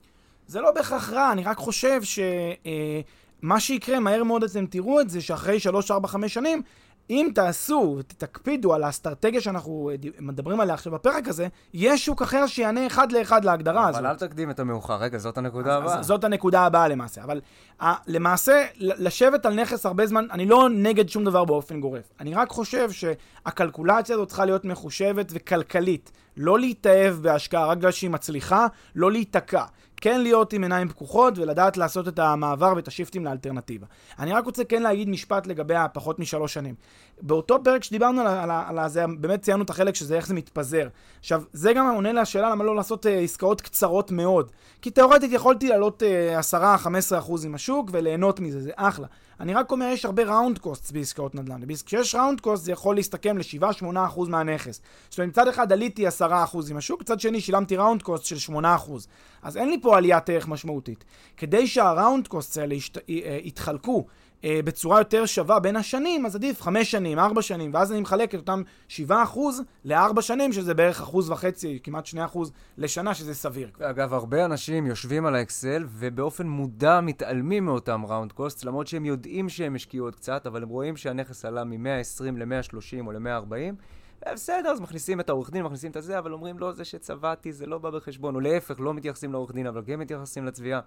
זה 0.48 0.62
לא 0.62 0.72
בהכרח 0.72 1.10
רע, 1.10 1.32
אני 1.32 1.44
רק 1.44 1.58
חושב 1.58 2.04
ש... 2.04 2.20
אה, 2.66 3.02
מה 3.42 3.60
שיקרה, 3.60 4.00
מהר 4.00 4.24
מאוד 4.24 4.44
אתם 4.44 4.66
תראו 4.66 5.02
את 5.02 5.10
זה, 5.10 5.22
שאחרי 5.22 5.60
3, 5.60 5.92
4, 5.92 6.08
5 6.08 6.34
שנים, 6.34 6.62
אם 7.10 7.32
תעשו 7.36 7.96
ותקפידו 8.00 8.74
על 8.74 8.84
האסטרטגיה 8.84 9.42
שאנחנו 9.42 9.92
מדברים 10.20 10.60
עליה 10.60 10.74
עכשיו 10.74 10.94
בפרק 10.94 11.28
הזה, 11.28 11.48
יש 11.74 12.06
שוק 12.06 12.22
אחר 12.22 12.48
שיענה 12.48 12.88
אחד 12.88 13.12
לאחד 13.12 13.46
להגדרה 13.46 13.82
אבל 13.82 13.90
הזאת. 13.90 14.00
אבל 14.00 14.10
אל 14.10 14.16
תקדים 14.16 14.50
את 14.50 14.60
המאוחר. 14.60 14.96
רגע, 14.96 15.18
זאת 15.18 15.38
הנקודה 15.38 15.78
הבאה. 15.78 16.04
זאת 16.04 16.24
הנקודה 16.24 16.62
הבאה 16.62 16.88
למעשה. 16.88 17.24
אבל 17.24 17.42
ה, 17.82 17.94
למעשה, 18.08 18.66
לשבת 18.78 19.46
על 19.46 19.62
נכס 19.62 19.86
הרבה 19.86 20.06
זמן, 20.08 20.26
אני 20.32 20.46
לא 20.46 20.70
נגד 20.70 21.10
שום 21.10 21.24
דבר 21.24 21.46
באופן 21.46 21.82
גורף. 21.82 22.12
אני 22.20 22.34
רק 22.34 22.50
חושב 22.50 22.90
שהקלקולציה 22.92 24.16
הזאת 24.16 24.28
צריכה 24.28 24.46
להיות 24.46 24.66
מחושבת 24.66 25.32
וכלכלית. 25.32 26.12
לא 26.38 26.60
להתאהב 26.60 27.16
בהשקעה 27.16 27.66
רק 27.66 27.78
בגלל 27.78 27.92
שהיא 27.92 28.10
מצליחה, 28.10 28.68
לא 28.96 29.12
להיתקע. 29.12 29.64
כן 29.98 30.22
להיות 30.22 30.54
עם 30.54 30.64
עיניים 30.64 30.90
פקוחות 30.90 31.38
ולדעת 31.38 31.78
לעשות 31.78 32.08
את 32.08 32.20
המעבר 32.20 32.74
ואת 32.76 32.88
השיפטים 32.88 33.26
לאלטרנטיבה. 33.26 33.88
אני 34.20 34.34
רק 34.34 34.46
רוצה 34.46 34.64
כן 34.64 34.82
להגיד 34.82 35.10
משפט 35.10 35.48
לגבי 35.48 35.76
הפחות 35.76 36.20
משלוש 36.20 36.54
שנים. 36.54 36.76
באותו 37.22 37.64
פרק 37.64 37.84
שדיברנו 37.84 38.22
על, 38.22 38.52
על, 38.52 38.80
על 38.80 38.90
זה, 38.90 39.06
באמת 39.20 39.42
ציינו 39.42 39.64
את 39.64 39.70
החלק 39.70 39.96
שזה 39.96 40.16
איך 40.16 40.28
זה 40.28 40.34
מתפזר. 40.34 40.88
עכשיו, 41.20 41.44
זה 41.54 41.74
גם 41.74 41.96
עונה 41.96 42.14
לשאלה 42.14 42.50
למה 42.50 42.64
לא 42.64 42.76
לעשות 42.76 43.06
uh, 43.06 43.10
עסקאות 43.10 43.62
קצרות 43.62 44.12
מאוד. 44.12 44.52
כי 44.82 44.92
תאורטית 44.92 45.32
יכולתי 45.32 45.68
לעלות 45.68 46.04
uh, 46.04 46.54
10-15% 46.54 47.46
עם 47.46 47.56
השוק 47.56 47.90
וליהנות 47.92 48.40
מזה, 48.40 48.62
זה 48.62 48.72
אחלה. 48.76 49.08
אני 49.40 49.54
רק 49.54 49.72
אומר, 49.72 49.86
יש 49.86 50.06
הרבה 50.06 50.24
ראונד 50.24 50.58
קוסט 50.58 50.92
בעסקאות 50.92 51.36
נדל"ן. 51.36 51.62
כשיש 51.86 52.16
ראונד 52.16 52.42
קוסט 52.42 52.64
זה 52.64 52.72
יכול 52.72 52.96
להסתכם 52.96 53.38
ל-7-8% 53.38 54.20
מהנכס. 54.28 54.82
זאת 55.10 55.18
אומרת, 55.18 55.30
מצד 55.30 55.48
אחד 55.48 55.72
עליתי 55.72 56.08
10% 56.08 56.12
עם 56.70 56.78
השוק, 56.78 57.02
מצד 57.02 57.20
שני 57.20 57.42
שילמתי 57.42 57.76
ראונד 57.76 58.02
קוסט 58.02 58.26
של 58.26 58.54
8%. 58.54 58.58
אז 59.42 59.58
אין 59.58 59.70
לי 59.70 59.82
פה 59.82 59.98
עליית 59.98 60.30
ערך 60.30 60.48
משמעותית. 60.48 61.04
כדי 61.38 61.68
שהראונד 61.68 62.28
קוסט 62.28 62.58
האלה 62.58 62.76
אה, 63.10 63.40
יתחלקו 63.44 64.06
אה, 64.44 64.60
בצורה 64.66 65.00
יותר 65.00 65.26
שווה 65.26 65.60
בין 65.60 65.76
השנים, 65.76 66.26
אז 66.26 66.36
עדיף 66.36 66.62
חמש 66.62 66.92
שנים, 66.92 67.20
ארבע 67.20 67.42
שנים, 67.42 67.74
ואז 67.74 67.92
אני 67.92 68.02
מחלק 68.02 68.36
את 68.36 68.40
אותם 68.40 68.62
שבעה 68.88 69.24
אחוז 69.24 69.62
לארבע 69.86 70.22
שנים, 70.22 70.54
שזה 70.54 70.74
בערך 70.74 71.02
אחוז 71.02 71.30
וחצי, 71.30 71.80
כמעט 71.84 72.06
שני 72.06 72.26
אחוז 72.26 72.52
לשנה, 72.78 73.14
שזה 73.14 73.34
סביר. 73.34 73.70
אגב, 73.80 74.14
הרבה 74.14 74.46
אנשים 74.46 74.88
יושבים 74.88 75.26
על 75.26 75.36
האקסל 75.36 75.86
ובאופן 75.90 76.48
מודע 76.48 77.02
מתעלמים 77.02 77.66
מאותם 77.66 78.06
ראונד 78.06 78.32
קוסט, 78.32 78.66
למרות 78.66 78.88
שהם 78.88 79.06
יודעים 79.06 79.50
שהם 79.50 79.76
השקיעו 79.76 80.06
עוד 80.06 80.16
קצת, 80.16 80.48
אבל 80.48 80.64
הם 80.64 80.70
רואים 80.70 80.98
שהנכס 80.98 81.46
עלה 81.46 81.64
מ-120 81.64 82.24
ל-130 82.38 83.06
או 83.06 83.12
ל-140, 83.12 83.76
בסדר, 84.34 84.70
אז 84.70 84.80
מכניסים 84.80 85.20
את 85.20 85.30
העורך 85.30 85.52
דין, 85.52 85.64
מכניסים 85.64 85.92
את 85.92 85.96
הזה, 85.96 86.20
אבל 86.20 86.34
אומרים, 86.34 86.60
לא, 86.60 86.72
זה 86.72 86.86
שצבעתי, 86.86 87.54
זה 87.54 87.66
לא 87.66 87.78
בא 87.78 87.90
בחשבון, 87.90 88.36
או 88.36 88.40
להפך, 88.40 88.80
לא 88.80 88.94
מתייחסים 88.94 89.32
לעורך 89.32 89.52
דין, 89.52 89.68
אבל 89.68 89.82
כן 89.86 89.96
מתייחסים 89.96 90.46
לצביעה. 90.46 90.80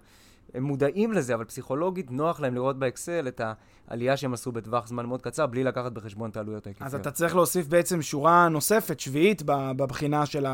הם 0.53 0.63
מודעים 0.63 1.13
לזה, 1.13 1.35
אבל 1.35 1.43
פסיכולוגית 1.43 2.11
נוח 2.11 2.39
להם 2.39 2.55
לראות 2.55 2.79
באקסל 2.79 3.27
את 3.27 3.41
העלייה 3.87 4.17
שהם 4.17 4.33
עשו 4.33 4.51
בטווח 4.51 4.87
זמן 4.87 5.05
מאוד 5.05 5.21
קצר, 5.21 5.45
בלי 5.45 5.63
לקחת 5.63 5.91
בחשבון 5.91 6.29
את 6.29 6.37
העלויות 6.37 6.67
ההיקפיות. 6.67 6.87
אז 6.87 6.95
אתה 6.95 7.11
צריך 7.11 7.35
להוסיף 7.35 7.67
בעצם 7.67 8.01
שורה 8.01 8.49
נוספת, 8.49 8.99
שביעית, 8.99 9.41
בבחינה 9.45 10.25
של 10.25 10.45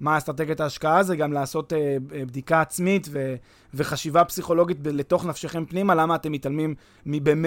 מה 0.00 0.18
אסטרטגיית 0.18 0.60
ההשקעה, 0.60 1.02
זה 1.02 1.16
גם 1.16 1.32
לעשות 1.32 1.72
אה, 1.72 1.96
בדיקה 2.10 2.60
עצמית 2.60 3.08
ו, 3.10 3.34
וחשיבה 3.74 4.24
פסיכולוגית 4.24 4.78
לתוך 4.84 5.24
נפשכם 5.26 5.64
פנימה, 5.64 5.94
למה 5.94 6.14
אתם 6.14 6.32
מתעלמים 6.32 6.74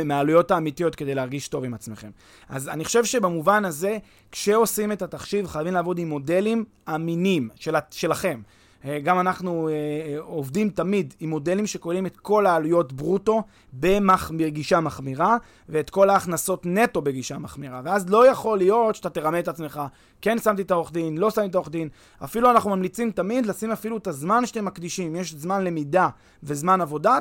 מהעלויות 0.05 0.51
האמיתיות 0.51 0.95
כדי 0.95 1.15
להרגיש 1.15 1.47
טוב 1.47 1.63
עם 1.63 1.73
עצמכם. 1.73 2.09
אז 2.49 2.69
אני 2.69 2.85
חושב 2.85 3.05
שבמובן 3.05 3.65
הזה, 3.65 3.97
כשעושים 4.31 4.91
את 4.91 5.01
התחשיב, 5.01 5.47
חייבים 5.47 5.73
לעבוד 5.73 5.99
עם 5.99 6.09
מודלים 6.09 6.65
אמינים 6.95 7.49
של, 7.55 7.75
שלכם. 7.91 8.41
אה, 8.85 8.99
גם 8.99 9.19
אנחנו 9.19 9.69
אה, 9.69 9.73
אה, 9.73 10.19
עובדים 10.19 10.69
תמיד 10.69 11.13
עם 11.19 11.29
מודלים 11.29 11.67
שכוללים 11.67 12.05
את 12.05 12.17
כל 12.17 12.45
העלויות 12.45 12.93
ברוטו. 12.93 13.43
בגישה 13.73 14.79
מחמירה, 14.79 15.37
ואת 15.69 15.89
כל 15.89 16.09
ההכנסות 16.09 16.65
נטו 16.65 17.01
בגישה 17.01 17.37
מחמירה. 17.37 17.81
ואז 17.83 18.09
לא 18.09 18.27
יכול 18.27 18.57
להיות 18.57 18.95
שאתה 18.95 19.09
תרמה 19.09 19.39
את 19.39 19.47
עצמך, 19.47 19.81
כן 20.21 20.39
שמתי 20.39 20.61
את 20.61 20.71
העורך 20.71 20.91
דין, 20.91 21.17
לא 21.17 21.31
שמתי 21.31 21.47
את 21.47 21.55
העורך 21.55 21.69
דין. 21.69 21.89
אפילו 22.23 22.51
אנחנו 22.51 22.69
ממליצים 22.69 23.11
תמיד 23.11 23.45
לשים 23.45 23.71
אפילו 23.71 23.97
את 23.97 24.07
הזמן 24.07 24.45
שאתם 24.45 24.65
מקדישים. 24.65 25.15
יש 25.15 25.33
זמן 25.33 25.63
למידה 25.63 26.09
וזמן 26.43 26.81
עבודה, 26.81 27.17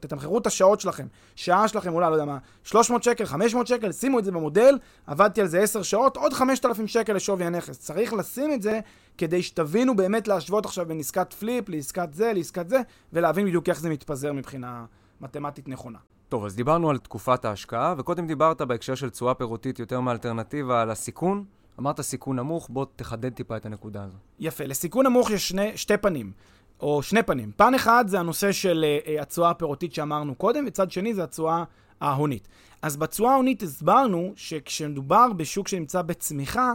תתמחרו 0.00 0.38
את 0.38 0.46
השעות 0.46 0.80
שלכם. 0.80 1.06
שעה 1.36 1.68
שלכם 1.68 1.94
אולי, 1.94 2.10
לא 2.10 2.14
יודע 2.14 2.24
מה, 2.24 2.38
300 2.64 3.02
שקל, 3.02 3.24
500 3.24 3.66
שקל, 3.66 3.92
שימו 3.92 4.18
את 4.18 4.24
זה 4.24 4.32
במודל, 4.32 4.78
עבדתי 5.06 5.40
על 5.40 5.46
זה 5.46 5.60
10 5.60 5.82
שעות, 5.82 6.16
עוד 6.16 6.32
5,000 6.32 6.86
שקל 6.86 7.12
לשווי 7.12 7.44
הנכס. 7.44 7.78
צריך 7.78 8.12
לשים 8.12 8.52
את 8.52 8.62
זה 8.62 8.80
כדי 9.18 9.42
שתבינו 9.42 9.96
באמת 9.96 10.28
להשוות 10.28 10.66
עכשיו 10.66 10.86
בין 10.86 11.00
עסקת 11.00 11.32
פליפ 11.32 11.68
לעסקת 11.68 12.08
זה, 12.12 12.32
לעסקת 12.32 12.68
זה, 12.68 12.80
ולהבין 13.12 13.46
בדיוק 13.46 13.68
איך 13.68 13.80
זה 13.80 13.90
מתפזר 13.90 14.32
מבחינה 14.32 14.84
מתמטית 15.20 15.68
נכונה. 15.68 15.98
טוב, 16.28 16.44
אז 16.44 16.56
דיברנו 16.56 16.90
על 16.90 16.98
תקופת 16.98 17.44
ההשקעה, 17.44 17.94
וקודם 17.98 18.26
דיברת 18.26 18.62
בהקשר 18.62 18.94
של 18.94 19.10
תשואה 19.10 19.34
פירותית 19.34 19.78
יותר 19.78 20.00
מאלטרנטיבה 20.00 20.82
על 20.82 20.90
הסיכון. 20.90 21.44
אמרת 21.78 22.00
סיכון 22.00 22.36
נמוך, 22.36 22.68
בוא 22.70 22.86
תחדד 22.96 23.32
טיפה 23.32 23.56
את 23.56 23.66
הנקודה 23.66 24.04
הזו. 24.04 24.16
יפה, 24.38 24.64
לסיכון 24.64 25.06
נמוך 25.06 25.30
יש 25.30 25.48
שני, 25.48 25.76
שתי 25.76 25.96
פנים, 25.96 26.32
או 26.80 27.02
שני 27.02 27.22
פנים. 27.22 27.52
פן 27.56 27.74
אחד 27.74 28.04
זה 28.08 28.20
הנושא 28.20 28.52
של 28.52 28.84
uh, 28.84 29.22
התשואה 29.22 29.50
הפירותית 29.50 29.94
שאמרנו 29.94 30.34
קודם, 30.34 30.64
וצד 30.66 30.90
שני 30.90 31.14
זה 31.14 31.24
התשואה 31.24 31.64
ההונית. 32.00 32.48
אז 32.82 32.96
בתשואה 32.96 33.32
ההונית 33.32 33.62
הסברנו 33.62 34.32
שכשמדובר 34.36 35.32
בשוק 35.32 35.68
שנמצא 35.68 36.02
בצמיחה, 36.02 36.72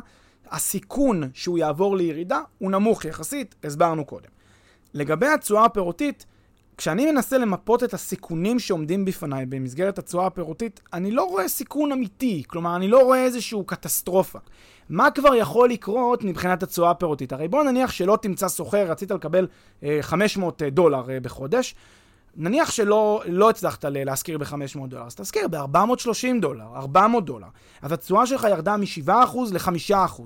הסיכון 0.52 1.30
שהוא 1.34 1.58
יעבור 1.58 1.98
לירידה 1.98 2.42
הוא 2.58 2.72
נמוך 2.72 3.06
יחסית, 3.06 3.56
הסברנו 3.64 4.06
קודם. 4.06 4.30
לגבי 4.94 5.28
התשואה 5.28 5.66
הפירותית, 5.66 6.26
כשאני 6.78 7.12
מנסה 7.12 7.38
למפות 7.38 7.84
את 7.84 7.94
הסיכונים 7.94 8.60
שעומדים 8.60 9.06
בפניי 9.06 9.46
במסגרת 9.46 10.00
התשואה 10.00 10.28
הפירותית, 10.28 10.80
אני 10.94 11.12
לא 11.12 11.24
רואה 11.24 11.48
סיכון 11.48 11.92
אמיתי, 11.92 12.44
כלומר, 12.48 12.76
אני 12.76 12.88
לא 12.88 13.04
רואה 13.04 13.24
איזושהי 13.24 13.60
קטסטרופה. 13.66 14.40
מה 14.90 15.12
כבר 15.12 15.36
יכול 15.36 15.70
לקרות 15.70 16.24
מבחינת 16.24 16.64
התשואה 16.64 16.92
הפירותית? 16.92 17.34
הרי 17.34 17.48
בוא 17.48 17.64
נניח 17.64 17.92
שלא 17.92 18.18
תמצא 18.22 18.48
סוחר, 18.48 18.92
רצית 18.92 19.12
לקבל 19.12 19.48
אה, 19.84 19.98
500 20.02 20.62
דולר 20.64 21.10
אה, 21.10 21.20
בחודש, 21.20 21.76
נניח 22.36 22.72
שלא 22.72 23.22
לא 23.26 23.50
הצלחת 23.50 23.86
להשכיר 23.86 24.38
ב-500 24.38 24.88
דולר, 24.88 25.06
אז 25.06 25.16
תשכיר 25.16 25.48
ב-430 25.48 26.42
דולר, 26.42 26.66
400 26.76 27.26
דולר. 27.26 27.48
אז 27.82 27.92
התשואה 27.92 28.26
שלך 28.26 28.48
ירדה 28.50 28.78
מ-7% 28.78 29.10
ל-5%. 29.52 30.22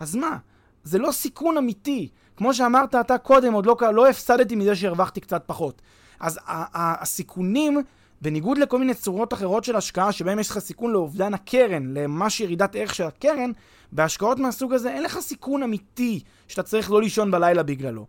אז 0.00 0.16
מה? 0.16 0.36
זה 0.84 0.98
לא 0.98 1.12
סיכון 1.12 1.56
אמיתי. 1.56 2.08
כמו 2.36 2.54
שאמרת 2.54 2.94
אתה 2.94 3.18
קודם, 3.18 3.52
עוד 3.52 3.66
לא, 3.66 3.76
לא 3.92 4.08
הפסדתי 4.08 4.56
מזה 4.56 4.76
שהרווחתי 4.76 5.20
קצת 5.20 5.42
פחות. 5.46 5.82
אז 6.20 6.38
הסיכונים, 6.74 7.82
בניגוד 8.22 8.58
לכל 8.58 8.78
מיני 8.78 8.94
צורות 8.94 9.32
אחרות 9.32 9.64
של 9.64 9.76
השקעה, 9.76 10.12
שבהם 10.12 10.38
יש 10.38 10.50
לך 10.50 10.58
סיכון 10.58 10.92
לאובדן 10.92 11.34
הקרן, 11.34 11.94
לממש 11.94 12.40
ירידת 12.40 12.76
ערך 12.76 12.94
של 12.94 13.04
הקרן, 13.04 13.50
בהשקעות 13.92 14.38
מהסוג 14.38 14.72
הזה 14.72 14.90
אין 14.90 15.02
לך 15.02 15.18
סיכון 15.20 15.62
אמיתי 15.62 16.20
שאתה 16.48 16.62
צריך 16.62 16.90
לא 16.90 17.02
לישון 17.02 17.30
בלילה 17.30 17.62
בגללו. 17.62 18.06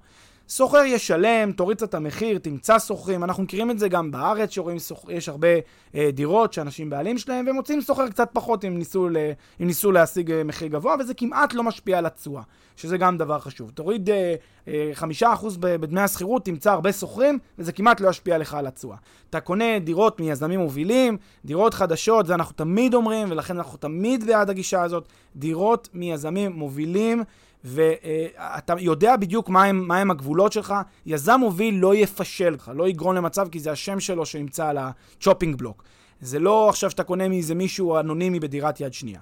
סוחר 0.50 0.84
ישלם, 0.86 1.52
תוריד 1.52 1.84
את 1.84 1.94
המחיר, 1.94 2.38
תמצא 2.38 2.80
סוחרים. 2.80 3.24
אנחנו 3.24 3.44
מכירים 3.44 3.72
את 3.72 3.80
זה 3.80 3.88
גם 3.88 4.12
בארץ, 4.12 4.52
שרואים 4.52 4.80
סוח... 4.80 5.06
יש 5.10 5.30
הרבה 5.30 5.48
אה, 5.96 6.10
דירות 6.14 6.54
שאנשים 6.54 6.90
בעלים 6.90 7.18
שלהם, 7.18 7.46
והם 7.46 7.56
מוצאים 7.56 7.82
סוחר 7.82 8.10
קצת 8.10 8.30
פחות 8.34 8.66
אם 8.66 8.78
ניסו, 8.78 9.10
ל... 9.10 9.18
אם 9.62 9.68
ניסו 9.68 9.92
להשיג 9.92 10.32
אה, 10.32 10.44
מחיר 10.44 10.68
גבוה, 10.68 10.96
וזה 11.00 11.14
כמעט 11.14 11.54
לא 11.54 11.64
משפיע 11.64 11.98
על 11.98 12.06
התשואה, 12.06 12.42
שזה 12.76 12.98
גם 12.98 13.18
דבר 13.18 13.40
חשוב. 13.40 13.70
תוריד 13.70 14.10
אה, 14.10 14.36
אה, 14.68 14.90
חמישה 14.94 15.34
אחוז 15.34 15.58
בדמי 15.58 16.02
השכירות, 16.02 16.46
תמצא 16.46 16.72
הרבה 16.72 16.92
סוחרים, 16.92 17.40
וזה 17.60 17.72
כמעט 17.72 18.02
לא 18.02 18.10
ישפיע 18.10 18.38
לך 18.38 18.54
על 18.54 18.68
התשואה. 18.68 18.98
אתה 19.30 19.40
קונה 19.40 19.80
דירות 19.80 20.20
מיזמים 20.20 20.60
מובילים, 20.60 21.18
דירות 21.46 21.74
חדשות, 21.74 22.26
זה 22.26 22.34
אנחנו 22.34 22.54
תמיד 22.56 22.94
אומרים, 22.94 23.32
ולכן 23.32 23.58
אנחנו 23.58 23.78
תמיד 23.78 24.26
בעד 24.26 24.50
הגישה 24.50 24.84
הזאת, 24.84 25.08
דירות 25.36 25.90
מיזמים 25.94 26.52
מובילים. 26.52 27.24
ואתה 27.66 28.74
יודע 28.80 29.16
בדיוק 29.16 29.50
מהם, 29.50 29.88
מהם 29.88 30.12
הגבולות 30.12 30.52
שלך. 30.52 30.74
יזם 31.06 31.38
מוביל 31.40 31.76
לא 31.76 31.96
יפשל 31.96 32.50
לך, 32.50 32.72
לא 32.76 32.88
יגרום 32.88 33.16
למצב, 33.16 33.48
כי 33.50 33.60
זה 33.60 33.72
השם 33.72 34.00
שלו 34.00 34.26
שנמצא 34.26 34.68
על 34.68 34.78
הצ'ופינג 34.78 35.56
בלוק. 35.56 35.84
זה 36.22 36.40
לא 36.40 36.70
עכשיו 36.70 36.90
שאתה 36.90 37.04
קונה 37.04 37.28
מאיזה 37.30 37.56
מישהו 37.56 38.00
אנונימי 38.00 38.40
בדירת 38.40 38.82
יד 38.82 38.94
שנייה. 38.94 39.20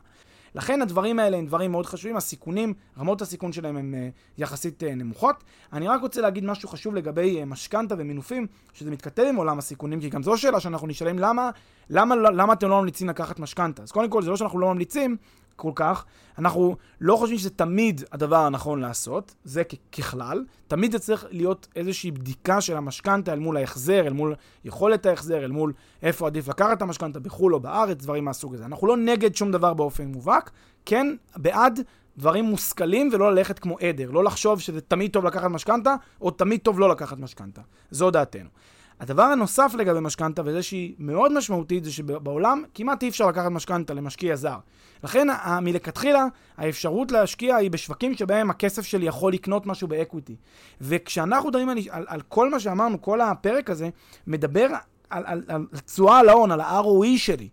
לכן 0.55 0.81
הדברים 0.81 1.19
האלה 1.19 1.37
הם 1.37 1.45
דברים 1.45 1.71
מאוד 1.71 1.85
חשובים, 1.85 2.17
הסיכונים, 2.17 2.73
רמות 2.99 3.21
הסיכון 3.21 3.51
שלהם 3.51 3.77
הן 3.77 3.93
uh, 3.93 4.41
יחסית 4.41 4.83
uh, 4.83 4.85
נמוכות. 4.85 5.43
אני 5.73 5.87
רק 5.87 6.01
רוצה 6.01 6.21
להגיד 6.21 6.45
משהו 6.45 6.69
חשוב 6.69 6.95
לגבי 6.95 7.41
uh, 7.41 7.45
משכנתה 7.45 7.95
ומינופים, 7.97 8.47
שזה 8.73 8.91
מתכתב 8.91 9.23
עם 9.29 9.35
עולם 9.35 9.59
הסיכונים, 9.59 9.99
כי 9.99 10.09
גם 10.09 10.23
זו 10.23 10.37
שאלה 10.37 10.59
שאנחנו 10.59 10.87
נשאלים 10.87 11.19
למה, 11.19 11.49
למה, 11.89 12.15
למה 12.15 12.53
אתם 12.53 12.69
לא 12.69 12.79
ממליצים 12.79 13.09
לקחת 13.09 13.39
משכנתה. 13.39 13.83
אז 13.83 13.91
קודם 13.91 14.09
כל 14.09 14.21
זה 14.21 14.29
לא 14.29 14.37
שאנחנו 14.37 14.59
לא 14.59 14.73
ממליצים, 14.73 15.17
כל 15.55 15.71
כך. 15.75 16.05
אנחנו 16.37 16.75
לא 17.01 17.15
חושבים 17.15 17.37
שזה 17.37 17.49
תמיד 17.49 18.03
הדבר 18.11 18.37
הנכון 18.37 18.79
לעשות, 18.79 19.35
זה 19.43 19.63
ככלל. 19.91 20.45
תמיד 20.67 20.91
זה 20.91 20.99
צריך 20.99 21.25
להיות 21.29 21.67
איזושהי 21.75 22.11
בדיקה 22.11 22.61
של 22.61 22.77
המשכנתה 22.77 23.33
אל 23.33 23.39
מול 23.39 23.57
ההחזר, 23.57 24.07
אל 24.07 24.13
מול 24.13 24.35
יכולת 24.65 25.05
ההחזר, 25.05 25.43
אל 25.43 25.51
מול 25.51 25.73
איפה 26.03 26.27
עדיף 26.27 26.47
לקחת 26.47 26.77
את 26.77 26.81
המשכנתה, 26.81 27.19
בחו"ל 27.19 27.53
או 27.53 27.59
בארץ, 27.59 27.97
דברים 27.97 28.25
מהסוג 28.25 28.53
הזה. 28.53 28.65
אנחנו 28.65 28.87
לא 28.87 28.97
נגד 28.97 29.35
שום 29.35 29.51
דבר 29.51 29.73
באופן 29.73 30.05
מובהק, 30.05 30.51
כן 30.85 31.15
בעד 31.35 31.79
דברים 32.17 32.45
מושכלים 32.45 33.09
ולא 33.13 33.31
ללכת 33.31 33.59
כמו 33.59 33.77
עדר. 33.79 34.11
לא 34.11 34.23
לחשוב 34.23 34.59
שזה 34.59 34.81
תמיד 34.81 35.11
טוב 35.11 35.25
לקחת 35.25 35.49
משכנתה, 35.49 35.95
או 36.21 36.31
תמיד 36.31 36.59
טוב 36.59 36.79
לא 36.79 36.89
לקחת 36.89 37.17
משכנתה. 37.17 37.61
זו 37.91 38.11
דעתנו. 38.11 38.49
הדבר 38.99 39.23
הנוסף 39.23 39.73
לגבי 39.77 39.99
משכנתה, 39.99 40.41
וזה 40.45 40.63
שהיא 40.63 40.95
מאוד 40.99 41.33
משמעותית, 41.33 41.83
זה 41.83 41.91
שבעולם 41.91 42.63
כמעט 42.73 43.03
אי 43.03 43.09
אפשר 43.09 43.27
לקחת 43.27 43.51
משכנתה 43.51 43.93
למשקיע 43.93 44.35
זר. 44.35 44.57
לכן 45.03 45.27
מלכתחילה 45.61 46.25
האפשרות 46.57 47.11
להשקיע 47.11 47.55
היא 47.55 47.71
בשווקים 47.71 48.13
שבהם 48.13 48.49
הכסף 48.49 48.85
שלי 48.85 49.05
יכול 49.05 49.33
לקנות 49.33 49.65
משהו 49.65 49.87
ב-equity. 49.87 50.35
וכשאנחנו 50.81 51.49
מדברים 51.49 51.69
על, 51.69 51.77
על, 51.89 52.05
על 52.07 52.21
כל 52.21 52.49
מה 52.49 52.59
שאמרנו, 52.59 53.01
כל 53.01 53.21
הפרק 53.21 53.69
הזה 53.69 53.89
מדבר 54.27 54.67
על, 55.09 55.23
על, 55.25 55.43
על 55.47 55.65
תשואה 55.85 56.19
על 56.19 56.29
ההון, 56.29 56.51
על 56.51 56.61
ה-ROE 56.61 57.17
שלי. 57.17 57.49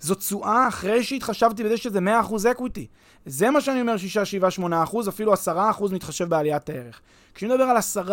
זו 0.00 0.14
תשואה 0.14 0.68
אחרי 0.68 1.04
שהתחשבתי 1.04 1.64
בזה 1.64 1.76
שזה 1.76 1.98
100% 1.98 2.50
equity. 2.50 2.86
זה 3.26 3.50
מה 3.50 3.60
שאני 3.60 3.80
אומר 3.80 3.96
6, 3.96 4.18
7, 4.18 4.48
8%, 4.48 5.08
אפילו 5.08 5.34
10% 5.34 5.36
מתחשב 5.92 6.28
בעליית 6.28 6.68
הערך. 6.68 7.00
כשאני 7.34 7.54
מדבר 7.54 7.64
על 7.64 7.76
10% 7.76 8.10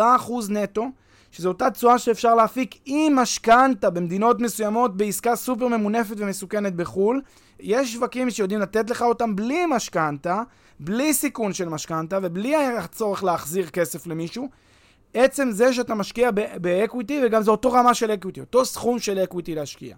נטו, 0.48 0.86
שזו 1.32 1.48
אותה 1.48 1.70
תשואה 1.70 1.98
שאפשר 1.98 2.34
להפיק 2.34 2.74
עם 2.84 3.16
משכנתה 3.16 3.90
במדינות 3.90 4.40
מסוימות 4.40 4.96
בעסקה 4.96 5.36
סופר 5.36 5.68
ממונפת 5.68 6.14
ומסוכנת 6.18 6.74
בחו"ל. 6.74 7.22
יש 7.60 7.92
שווקים 7.92 8.30
שיודעים 8.30 8.60
לתת 8.60 8.90
לך 8.90 9.02
אותם 9.02 9.36
בלי 9.36 9.66
משכנתה, 9.66 10.42
בלי 10.80 11.14
סיכון 11.14 11.52
של 11.52 11.68
משכנתה 11.68 12.18
ובלי 12.22 12.56
הצורך 12.56 13.24
להחזיר 13.24 13.66
כסף 13.66 14.06
למישהו. 14.06 14.48
עצם 15.14 15.50
זה 15.50 15.72
שאתה 15.72 15.94
משקיע 15.94 16.30
ב-equity, 16.60 17.20
וגם 17.24 17.42
זה 17.42 17.50
אותו 17.50 17.72
רמה 17.72 17.94
של 17.94 18.10
equity, 18.10 18.40
אותו 18.40 18.64
סכום 18.64 18.98
של 18.98 19.18
equity 19.18 19.54
להשקיע. 19.54 19.96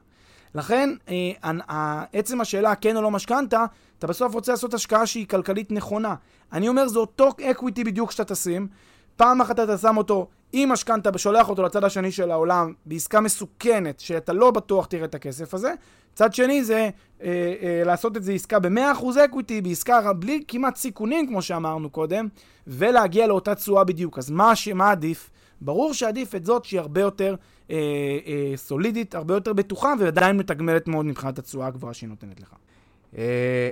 לכן, 0.54 0.90
אה, 1.08 2.04
עצם 2.12 2.40
השאלה 2.40 2.74
כן 2.74 2.96
או 2.96 3.02
לא 3.02 3.10
משכנתה, 3.10 3.64
אתה 3.98 4.06
בסוף 4.06 4.34
רוצה 4.34 4.52
לעשות 4.52 4.74
השקעה 4.74 5.06
שהיא 5.06 5.26
כלכלית 5.26 5.72
נכונה. 5.72 6.14
אני 6.52 6.68
אומר, 6.68 6.88
זה 6.88 6.98
אותו 6.98 7.30
equity 7.50 7.84
בדיוק 7.84 8.10
שאתה 8.10 8.34
תשים. 8.34 8.68
פעם 9.16 9.40
אחת 9.40 9.60
אתה 9.60 9.78
שם 9.78 9.96
אותו 9.96 10.28
עם 10.52 10.68
משכנתה 10.68 11.10
ושולח 11.14 11.48
אותו 11.48 11.62
לצד 11.62 11.84
השני 11.84 12.12
של 12.12 12.30
העולם 12.30 12.72
בעסקה 12.86 13.20
מסוכנת, 13.20 14.00
שאתה 14.00 14.32
לא 14.32 14.50
בטוח 14.50 14.86
תראה 14.86 15.04
את 15.04 15.14
הכסף 15.14 15.54
הזה. 15.54 15.74
צד 16.14 16.34
שני 16.34 16.64
זה 16.64 16.90
אה, 17.22 17.54
אה, 17.62 17.82
לעשות 17.84 18.16
את 18.16 18.22
זה 18.22 18.32
עסקה 18.32 18.58
ב-100% 18.58 19.24
equity, 19.24 19.60
בעסקה 19.60 20.12
בלי 20.12 20.44
כמעט 20.48 20.76
סיכונים, 20.76 21.26
כמו 21.26 21.42
שאמרנו 21.42 21.90
קודם, 21.90 22.28
ולהגיע 22.66 23.26
לאותה 23.26 23.54
תשואה 23.54 23.84
בדיוק. 23.84 24.18
אז 24.18 24.30
מה, 24.30 24.52
מה 24.74 24.90
עדיף? 24.90 25.30
ברור 25.60 25.94
שעדיף 25.94 26.34
את 26.34 26.44
זאת 26.44 26.64
שהיא 26.64 26.80
הרבה 26.80 27.00
יותר 27.00 27.34
אה, 27.70 27.76
אה, 28.26 28.52
סולידית, 28.56 29.14
הרבה 29.14 29.34
יותר 29.34 29.52
בטוחה, 29.52 29.94
ועדיין 29.98 30.36
מתגמלת 30.36 30.88
מאוד 30.88 31.06
מבחינת 31.06 31.38
התשואה 31.38 31.66
הגבוהה 31.66 31.94
שהיא 31.94 32.08
נותנת 32.08 32.40
לך. 32.40 32.54
אה, 33.18 33.70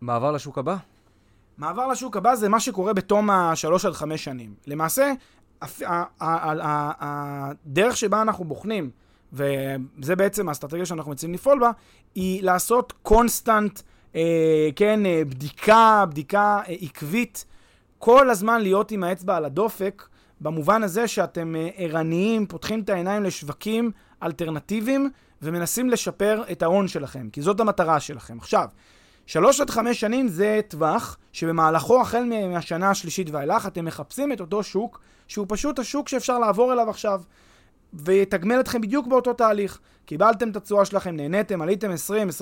מעבר 0.00 0.32
לשוק 0.32 0.58
הבא? 0.58 0.76
מעבר 1.58 1.86
לשוק 1.86 2.16
הבא 2.16 2.34
זה 2.34 2.48
מה 2.48 2.60
שקורה 2.60 2.92
בתום 2.92 3.30
השלוש 3.30 3.84
עד 3.84 3.92
חמש 3.92 4.24
שנים. 4.24 4.54
למעשה, 4.66 5.12
הדרך 7.00 7.96
שבה 7.96 8.22
אנחנו 8.22 8.44
בוחנים, 8.44 8.90
וזה 9.32 10.16
בעצם 10.16 10.48
האסטרטגיה 10.48 10.86
שאנחנו 10.86 11.12
מציעים 11.12 11.34
לפעול 11.34 11.60
בה, 11.60 11.70
היא 12.14 12.42
לעשות 12.42 12.92
קונסטנט, 13.02 13.80
אה, 14.14 14.68
כן, 14.76 15.06
אה, 15.06 15.22
בדיקה, 15.24 16.04
בדיקה 16.08 16.60
אה, 16.68 16.74
עקבית, 16.80 17.44
כל 17.98 18.30
הזמן 18.30 18.60
להיות 18.60 18.90
עם 18.90 19.04
האצבע 19.04 19.36
על 19.36 19.44
הדופק, 19.44 20.08
במובן 20.40 20.82
הזה 20.82 21.08
שאתם 21.08 21.56
אה, 21.56 21.68
ערניים, 21.76 22.46
פותחים 22.46 22.80
את 22.80 22.90
העיניים 22.90 23.22
לשווקים 23.22 23.90
אלטרנטיביים 24.22 25.10
ומנסים 25.42 25.90
לשפר 25.90 26.42
את 26.52 26.62
ההון 26.62 26.88
שלכם, 26.88 27.28
כי 27.32 27.42
זאת 27.42 27.60
המטרה 27.60 28.00
שלכם. 28.00 28.38
עכשיו, 28.38 28.68
שלוש 29.28 29.60
עד 29.60 29.70
חמש 29.70 30.00
שנים 30.00 30.28
זה 30.28 30.60
טווח 30.68 31.16
שבמהלכו, 31.32 32.00
החל 32.00 32.24
מהשנה 32.48 32.90
השלישית 32.90 33.30
ואילך, 33.30 33.66
אתם 33.66 33.84
מחפשים 33.84 34.32
את 34.32 34.40
אותו 34.40 34.62
שוק, 34.62 35.00
שהוא 35.26 35.46
פשוט 35.48 35.78
השוק 35.78 36.08
שאפשר 36.08 36.38
לעבור 36.38 36.72
אליו 36.72 36.90
עכשיו, 36.90 37.22
ויתגמל 37.92 38.60
אתכם 38.60 38.80
בדיוק 38.80 39.06
באותו 39.06 39.32
תהליך. 39.32 39.78
קיבלתם 40.04 40.50
את 40.50 40.56
התשואה 40.56 40.84
שלכם, 40.84 41.16
נהניתם, 41.16 41.62
עליתם 41.62 41.90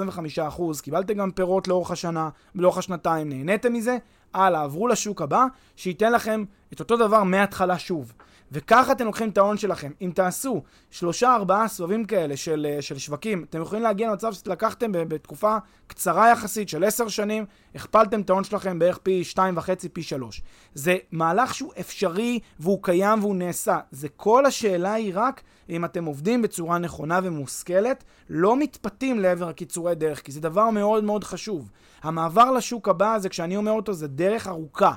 20-25 0.09 0.49
אחוז, 0.49 0.81
קיבלתם 0.81 1.14
גם 1.14 1.31
פירות 1.31 1.68
לאורך 1.68 1.90
השנה, 1.90 2.29
לאורך 2.55 2.79
השנתיים, 2.79 3.29
נהניתם 3.29 3.72
מזה, 3.72 3.96
הלאה, 4.35 4.62
עברו 4.62 4.88
לשוק 4.88 5.22
הבא, 5.22 5.44
שייתן 5.77 6.12
לכם 6.12 6.44
את 6.72 6.81
אותו 6.81 6.96
דבר 6.96 7.22
מההתחלה 7.22 7.79
שוב. 7.79 8.12
וככה 8.53 8.93
אתם 8.93 9.05
לוקחים 9.05 9.29
את 9.29 9.39
ההון 9.39 9.57
שלכם. 9.57 9.93
אם 10.01 10.11
תעשו 10.15 10.63
שלושה 10.91 11.35
ארבעה 11.35 11.69
סבבים 11.69 12.05
כאלה 12.05 12.37
של, 12.37 12.67
אה, 12.71 12.83
של 12.83 12.99
שווקים, 12.99 13.45
אתם 13.51 13.63
יכולים 13.63 13.83
להגיע 13.83 14.11
למצב 14.11 14.33
שלקחתם 14.33 14.93
בתקופה 14.93 15.57
קצרה 15.87 16.31
יחסית 16.31 16.69
של 16.69 16.85
עשר 16.85 17.09
שנים, 17.09 17.45
הכפלתם 17.75 18.21
את 18.21 18.31
ההון 18.31 18.45
שלכם 18.45 18.79
בערך 18.79 18.99
פי 18.99 19.25
שתיים 19.25 19.57
וחצי, 19.57 19.89
פי 19.89 20.03
שלוש. 20.03 20.43
זה 20.75 20.97
מהלך 21.13 21.55
שהוא 21.55 21.73
אפשרי 21.81 22.41
והוא 22.61 22.79
קיים 22.83 23.21
והוא 23.21 23.37
נעשה. 23.37 23.79
זה 23.91 24.09
כל 24.09 24.47
השאלה 24.47 24.93
היא 24.93 25.13
רק 25.15 25.43
אם 25.69 25.85
אתם 25.85 26.05
עובדים 26.05 26.43
בצורה 26.43 26.79
נכונה 26.79 27.21
ומושכלת, 27.23 28.05
לא 28.31 28.57
מתפתים 28.57 29.21
לעבר 29.21 29.49
הקיצורי 29.49 29.95
דרך, 29.95 30.23
כי 30.23 30.33
זה 30.33 30.41
דבר 30.41 30.71
מאוד 30.71 31.05
מאוד 31.05 31.25
חשוב. 31.25 31.71
המעבר 32.03 32.51
לשוק 32.51 32.89
הבא 32.89 33.19
זה, 33.19 33.29
כשאני 33.29 33.57
אומר 33.57 33.73
אותו, 33.73 33.93
זה 33.93 34.09
דרך 34.09 34.47
ארוכה. 34.47 34.93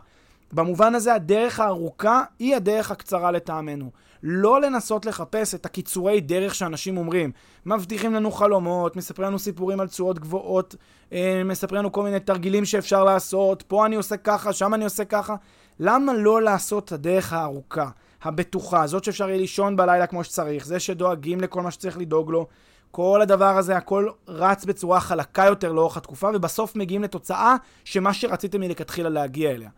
במובן 0.54 0.96
הזה 0.96 1.14
הדרך 1.14 1.60
הארוכה 1.60 2.24
היא 2.40 2.56
הדרך 2.56 2.92
הקצרה 2.92 3.32
לטעמנו. 3.32 3.92
לא 4.24 4.62
לנסות 4.62 5.06
לחפש 5.06 5.56
את 5.56 5.66
הקיצורי 5.66 6.22
דרך 6.22 6.56
שאנשים 6.56 6.98
אומרים. 6.98 7.32
מבטיחים 7.66 8.14
לנו 8.14 8.32
חלומות, 8.32 8.96
מספרים 8.96 9.28
לנו 9.28 9.40
סיפורים 9.40 9.80
על 9.80 9.88
תשואות 9.88 10.20
גבוהות, 10.20 10.76
אה, 11.14 11.42
מספרים 11.46 11.80
לנו 11.80 11.92
כל 11.92 12.04
מיני 12.04 12.20
תרגילים 12.20 12.66
שאפשר 12.66 13.04
לעשות, 13.04 13.62
פה 13.62 13.86
אני 13.86 13.96
עושה 13.96 14.18
ככה, 14.18 14.54
שם 14.54 14.74
אני 14.74 14.84
עושה 14.84 15.06
ככה. 15.06 15.36
למה 15.80 16.14
לא 16.14 16.42
לעשות 16.42 16.86
את 16.86 16.92
הדרך 16.92 17.34
הארוכה, 17.34 17.90
הבטוחה, 18.24 18.88
זאת 18.88 19.04
שאפשר 19.04 19.30
יהיה 19.30 19.38
לישון 19.38 19.76
בלילה 19.76 20.08
כמו 20.08 20.24
שצריך, 20.24 20.66
זה 20.66 20.80
שדואגים 20.80 21.42
לכל 21.42 21.62
מה 21.62 21.72
שצריך 21.72 21.98
לדאוג 21.98 22.32
לו? 22.32 22.48
כל 22.92 23.22
הדבר 23.22 23.58
הזה, 23.58 23.78
הכל 23.78 24.10
רץ 24.28 24.66
בצורה 24.66 25.00
חלקה 25.00 25.46
יותר 25.46 25.72
לאורך 25.72 25.98
התקופה, 25.98 26.30
ובסוף 26.34 26.76
מגיעים 26.76 27.04
לתוצאה 27.04 27.56
שמה 27.84 28.14
שרציתם 28.14 28.60
מלכתחילה 28.60 29.10
להגיע 29.10 29.52
אליה. 29.52 29.70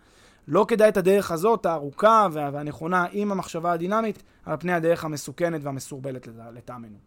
לא 0.47 0.65
כדאי 0.67 0.89
את 0.89 0.97
הדרך 0.97 1.31
הזאת, 1.31 1.65
הארוכה 1.65 2.27
והנכונה, 2.33 3.05
עם 3.11 3.31
המחשבה 3.31 3.71
הדינמית, 3.71 4.23
על 4.45 4.57
פני 4.57 4.73
הדרך 4.73 5.05
המסוכנת 5.05 5.61
והמסורבלת 5.63 6.27
לטעמנו. 6.53 6.97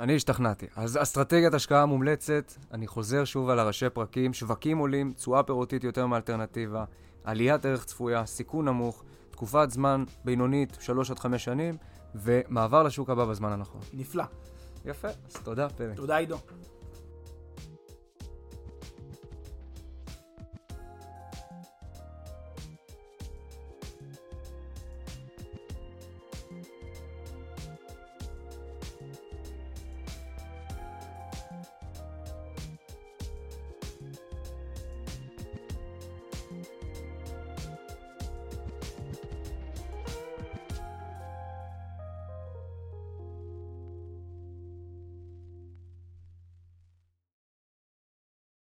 אני 0.00 0.16
השתכנעתי. 0.16 0.66
אז 0.76 0.98
אסטרטגיית 1.02 1.54
השקעה 1.54 1.86
מומלצת, 1.86 2.52
אני 2.72 2.86
חוזר 2.86 3.24
שוב 3.24 3.48
על 3.48 3.58
הראשי 3.58 3.90
פרקים, 3.90 4.32
שווקים 4.32 4.78
עולים, 4.78 5.12
תשואה 5.12 5.42
פירותית 5.42 5.84
יותר 5.84 6.06
מאלטרנטיבה, 6.06 6.84
עליית 7.24 7.66
ערך 7.66 7.84
צפויה, 7.84 8.26
סיכון 8.26 8.68
נמוך, 8.68 9.04
תקופת 9.30 9.70
זמן 9.70 10.04
בינונית, 10.24 10.76
3 10.80 11.10
עד 11.10 11.18
5 11.18 11.44
שנים, 11.44 11.76
ומעבר 12.14 12.82
לשוק 12.82 13.10
הבא 13.10 13.24
בזמן 13.24 13.52
הנכון. 13.52 13.80
נפלא. 13.92 14.24
יפה, 14.84 15.08
אז 15.08 15.36
תודה, 15.44 15.68
פרק. 15.68 15.96
תודה, 15.96 16.16
עידו. 16.16 16.36